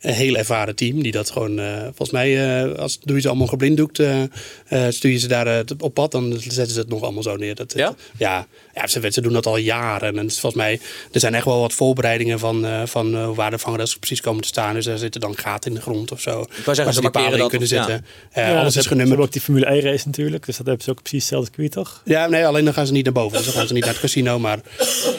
[0.00, 3.28] een heel ervaren team die dat gewoon, eh, volgens mij, eh, als doe je ze
[3.28, 4.22] allemaal geblinddoekt, eh
[4.66, 7.54] eh, stuur je ze daar op pad, dan zetten ze het nog allemaal zo neer.
[7.54, 7.94] Dat, Ja?
[8.16, 10.18] Ja, ja ze, ze doen dat al jaren.
[10.18, 10.80] En volgens mij,
[11.12, 14.42] er zijn echt wel wat voorbereidingen van, eh, van eh, waar de vangrails precies komen
[14.42, 14.74] te staan.
[14.74, 16.30] Dus daar zitten dan gaten in de grond of zo.
[16.30, 17.84] zeggen, waar ze ze dat kunnen of- ja.
[17.84, 18.04] zetten.
[18.32, 19.08] Eh, Ja, alles ze is genummerd.
[19.08, 20.46] hebben ook die Formule E race natuurlijk.
[20.46, 22.02] Dus dat hebben ze ook precies hetzelfde circuit, toch?
[22.04, 23.36] Ja, nee, alleen dan gaan ze niet naar boven.
[23.36, 24.38] Dus dan gaan ze niet naar het casino.
[24.38, 24.58] Maar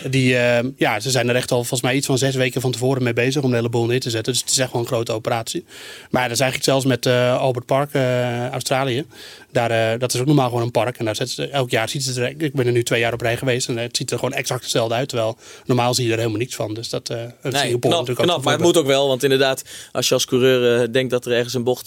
[0.10, 2.72] die, eh, ja, ze zijn er echt al volgens mij iets van zes weken van
[2.72, 4.34] tevoren mee bezig om de hele boel neer te zetten.
[4.34, 5.66] Dus het is echt wel een grote operatie.
[6.10, 9.06] Maar dat is eigenlijk zelfs met eh, Albert Park, eh, Australië.
[9.52, 10.98] Daar, eh, dat is ook normaal gewoon een park.
[10.98, 13.14] En daar zetten ze, elk jaar ziet het er, ik ben er nu twee jaar
[13.14, 13.68] op rij geweest.
[13.68, 15.10] En het ziet er gewoon exact hetzelfde uit.
[15.10, 16.74] Terwijl normaal zie je er helemaal niks van.
[16.74, 19.08] Dus dat Nee, Singapore knap, natuurlijk ook knap maar het moet ook wel.
[19.08, 21.86] Want inderdaad, als je als coureur denkt dat er ergens een bocht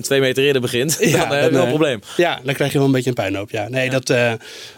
[0.00, 2.00] twee meter eerder begint, dan heb je wel een probleem.
[2.16, 3.50] Ja, dan krijg je wel een beetje een puinhoop.
[3.50, 3.68] Ja.
[3.68, 4.06] Nee, Dat,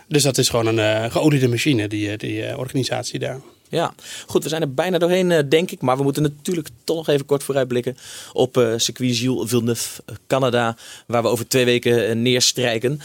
[0.08, 3.40] dus dat is gewoon een geoliede machine, die, die organisatie daar.
[3.70, 3.94] Ja,
[4.26, 5.80] goed, we zijn er bijna doorheen, eh, denk ik.
[5.80, 7.96] Maar we moeten natuurlijk toch nog even kort vooruitblikken
[8.32, 13.00] op eh circuit Gilles Villeneuve, eh, Canada, waar we over twee weken neerstrijken.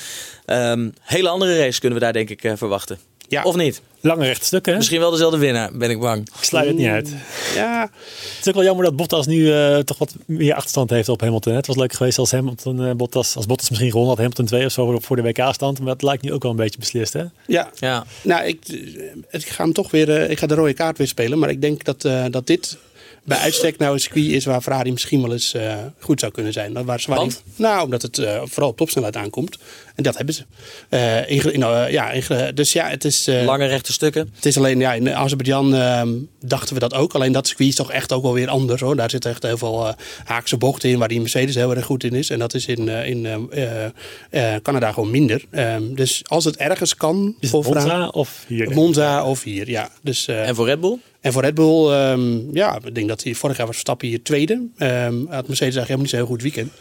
[0.46, 3.00] Ehm hele andere race kunnen we daar denk ik verwachten.
[3.28, 3.44] Ja.
[3.44, 3.82] Of niet?
[4.06, 4.78] Lange rechte stukken, hè?
[4.78, 6.22] Misschien wel dezelfde winnaar, ben ik bang.
[6.38, 7.14] Ik sluit het niet uit.
[7.56, 11.10] Ja, Het is ook wel jammer dat Bottas nu eh, toch wat meer achterstand heeft
[11.10, 11.52] op Hamilton.
[11.52, 11.58] hè.
[11.58, 14.66] Het was leuk geweest als Hamilton, eh, Bottas, als Bottas misschien gewonnen had, Hamilton 2
[14.66, 15.78] of zo voor de WK-stand.
[15.80, 17.24] Maar dat lijkt nu ook wel een beetje beslist, hè?
[17.48, 17.70] ja.
[17.76, 20.10] Ja, Nou, ik, eh, ik ga hem toch weer.
[20.22, 21.40] eh, ik ga de rode kaart weer spelen.
[21.40, 22.78] Maar ik denk dat, eh, dat dit
[23.26, 26.54] bij uitstek nou een circuit is waar Ferrari misschien wel eens eh, goed zou kunnen
[26.54, 26.74] zijn.
[26.74, 27.28] Waar, waar?
[27.56, 29.58] Nou, omdat het eh, vooral op topsnelheid aankomt.
[29.96, 30.44] En dat hebben ze.
[30.90, 31.60] Eh, in, in,
[31.92, 33.28] ja, in- dus ja, het is.
[33.28, 34.30] eh, lange rechte stukken.
[34.36, 36.10] Het is alleen, ja, in Azerbeidzjan ehm,
[36.42, 37.14] dachten we dat ook.
[37.14, 38.96] Alleen dat circuit is toch echt ook wel weer anders hoor.
[38.96, 39.94] Daar zitten echt heel veel eh,
[40.26, 42.30] haakse bochten in waar die Mercedes heel erg goed in is.
[42.30, 43.86] En dat is in, eh, in eh,
[44.30, 45.46] eh, Canada gewoon minder.
[45.52, 48.72] Ehm, dus als het ergens kan Is voor het Monza of hier?
[48.72, 49.90] Monza of hier, ja.
[50.02, 50.98] Dus, eh, En voor Red Bull?
[51.26, 54.24] En voor Red Bull, ehm, ja, ik denk dat hij vorig jaar was Verstappen hier
[54.24, 54.68] tweede.
[54.78, 56.72] Ehm had Mercedes eigenlijk helemaal niet zo'n heel goed weekend.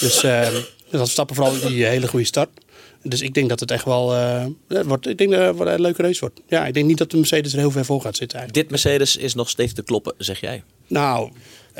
[0.00, 0.54] Dus ehm
[0.90, 2.48] dat Verstappen vooral die hele goede start.
[3.02, 6.02] Dus ik denk dat het echt wel eh, wordt, ik denk dat het een leuke
[6.02, 6.40] race wordt.
[6.46, 8.68] Ja, ik denk niet dat de Mercedes er heel ver voor gaat zitten eigenlijk.
[8.68, 10.62] Dit Mercedes is nog steeds te kloppen, zeg jij.
[10.86, 11.30] Nou,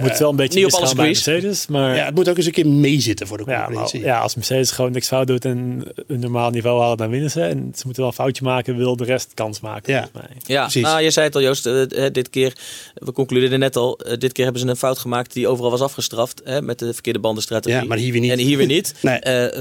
[0.01, 0.95] Moet wel een beetje niet op alles.
[0.95, 1.97] Mercedes, maar...
[1.97, 4.01] Ja, het moet ook eens een keer meezitten voor de Ja, concurrentie.
[4.01, 7.31] maar, ja, als Mercedes gewoon niks fout doet en een normaal niveau halen, dan winnen
[7.31, 7.41] ze.
[7.41, 9.93] En ze moeten wel een foutje maken, wil de rest kans maken.
[9.93, 10.09] Ja.
[10.13, 10.23] mij.
[10.47, 10.83] Ja, Precies.
[10.83, 12.53] nou, je zei het al Joost, eh, eh, dit keer,
[12.95, 15.81] we concludeerden net al, eh, dit keer hebben ze een fout gemaakt die overal was
[15.81, 17.81] afgestraft hè, met de verkeerde bandenstrategie.
[17.81, 18.31] Ja, maar hier weer niet.
[18.31, 18.95] En hier weer niet.
[19.03, 19.19] Nee.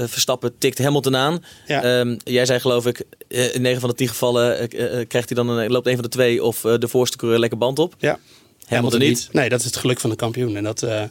[0.08, 1.44] Verstappen tikt Hamilton aan.
[1.66, 1.82] Ja.
[1.82, 4.68] Ehm, jij zei geloof ik, in 9 van de 10 gevallen
[5.08, 7.78] krijgt hij dan een, loopt een van de twee of de voorste coureur lekker band
[7.78, 7.94] op.
[7.98, 8.18] Ja.
[8.68, 9.28] Hamilton niet.
[9.32, 10.56] Nee, dat is het geluk van de kampioen.
[10.56, 11.02] En dat, eh,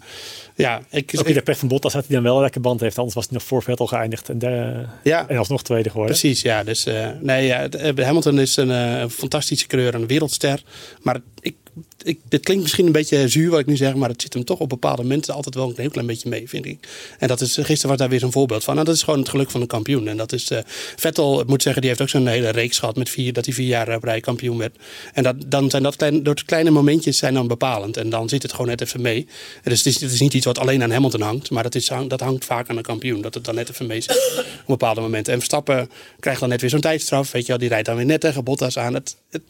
[0.57, 2.97] ja, ik, Ook weer pech van Bottas dat hij dan wel een lekker band heeft.
[2.97, 4.29] Anders was hij nog voor Vettel geëindigd.
[4.29, 5.27] En, de, Ja.
[5.27, 6.17] en alsnog tweede geworden.
[6.17, 6.63] Precies, ja.
[6.63, 10.63] Dus, eh, nee, ja, eh, Hamilton is een eh, fantastische coureur, een wereldster.
[11.01, 11.55] Maar ik,
[12.03, 14.43] ik, dit klinkt misschien een beetje zuur wat ik nu zeg, maar het zit hem
[14.43, 16.87] toch op bepaalde momenten altijd wel een heel klein beetje mee, vind ik.
[17.19, 18.79] En dat is, gisteren was daar weer zo'n voorbeeld van.
[18.79, 20.07] En dat is gewoon het geluk van een kampioen.
[20.07, 20.51] En dat is,
[20.95, 23.53] Vettel, ik moet zeggen, die heeft ook zo'n hele reeks gehad met vier, dat hij
[23.53, 24.75] vier jaar op rij kampioen werd.
[25.13, 27.97] En dat, dan zijn dat kleine, dat kleine momentjes zijn dan bepalend.
[27.97, 29.27] En dan zit het gewoon net even mee.
[29.63, 31.75] En dus het is, het is niet iets wat alleen aan Hamilton hangt, maar dat,
[31.75, 33.21] is, dat hangt vaak aan een kampioen.
[33.21, 35.33] Dat het dan net even mee zit op bepaalde momenten.
[35.33, 35.89] En Verstappen
[36.19, 37.31] krijgt dan net weer zo'n tijdstraf.
[37.31, 38.93] Weet je wel, die rijdt dan weer net tegen Bottas aan.
[38.93, 39.43] Het, het,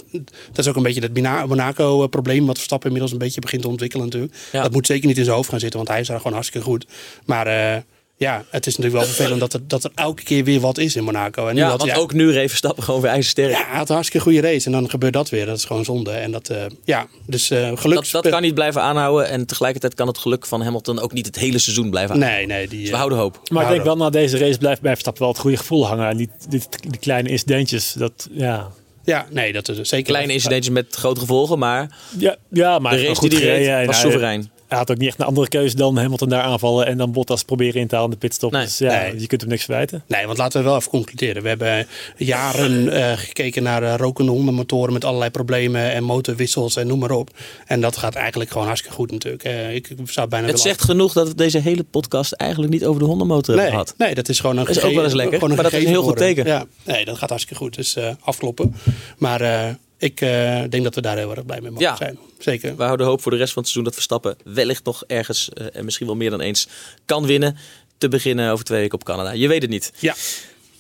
[0.47, 3.67] dat is ook een beetje het Mina- Monaco-probleem wat Verstappen inmiddels een beetje begint te
[3.67, 4.33] ontwikkelen natuurlijk.
[4.51, 4.61] Ja.
[4.61, 6.67] Dat moet zeker niet in zijn hoofd gaan zitten, want hij is daar gewoon hartstikke
[6.67, 6.85] goed.
[7.25, 7.81] Maar eh,
[8.17, 10.95] ja, het is natuurlijk wel vervelend dat er, dat er elke keer weer wat is
[10.95, 11.47] in Monaco.
[11.47, 13.51] En nu Ja, had want ook nu reed Verstappen gewoon weer ijzersterk.
[13.51, 15.45] ja, hij had een hartstikke goede race en dan gebeurt dat weer.
[15.45, 16.11] Dat is gewoon zonde.
[16.11, 17.95] En dat, eh, ja, dus eh geluk.
[17.95, 21.25] Dat, dat kan niet blijven aanhouden en tegelijkertijd kan het geluk van Hamilton ook niet
[21.25, 22.47] het hele seizoen blijven aanhouden.
[22.47, 22.67] Nee, nee.
[22.67, 23.41] Die, Dus eh, we houden hoop.
[23.51, 26.09] Maar ik denk wel, na deze race blijft bij Verstappen wel het goede gevoel hangen.
[26.09, 28.71] En die, die, die kleine incidentjes, dat ja...
[29.03, 30.05] ja, nee, dat is zeker.
[30.05, 33.67] Kleine incidentjes met grote gevolgen, maar Ja, ja maar de race die reed.
[33.67, 34.51] En was soeverein.
[34.67, 37.43] Hij had ook niet echt een andere keuze dan Hamilton daar aanvallen en dan Bottas
[37.43, 38.51] proberen in te halen in de pitstop.
[38.51, 38.63] Nee.
[38.63, 39.19] Dus ja, Nee.
[39.19, 40.03] je kunt hem niks verwijten.
[40.07, 41.43] Nee, want laten we wel even concluderen.
[41.43, 41.87] We hebben
[42.17, 47.11] jaren eh, gekeken naar eh, rokende hondenmotoren met allerlei problemen en motorwissels en noem maar
[47.11, 47.29] op.
[47.65, 49.43] En dat gaat eigenlijk gewoon hartstikke goed natuurlijk.
[49.43, 53.01] Eh, ik zou bijna Het zegt genoeg dat we deze hele podcast eigenlijk niet over
[53.01, 53.97] de hondenmotor nee, hebben gehad.
[53.97, 55.87] nee, dat is gewoon een Dat is ook wel eens lekker, maar dat is een
[55.89, 56.45] heel goed teken.
[56.45, 57.75] Ja, nee, dat gaat hartstikke goed.
[57.75, 58.75] Dus eh, afkloppen.
[59.17, 61.95] Maar eh, ik eh, denk dat we daar heel erg blij mee mogen Ja.
[61.95, 62.17] zijn.
[62.39, 62.75] Zeker.
[62.75, 65.65] We houden hoop voor de rest van het seizoen dat Verstappen wellicht nog ergens eh,
[65.73, 66.67] en misschien wel meer dan eens
[67.05, 67.57] kan winnen.
[67.97, 69.31] Te beginnen over twee weken op Canada.
[69.31, 69.91] Je weet het niet.
[69.99, 70.15] Ja.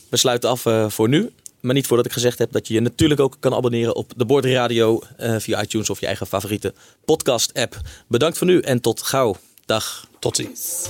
[0.09, 1.31] We sluiten af eh, voor nu.
[1.59, 4.25] Maar niet voordat ik gezegd heb dat je je natuurlijk ook kan abonneren op de
[4.25, 6.73] Bord Radio via iTunes of je eigen favoriete
[7.05, 7.81] podcast app.
[8.07, 9.35] Bedankt voor nu en tot gauw.
[9.65, 10.07] Dag.
[10.19, 10.87] Tot ziens.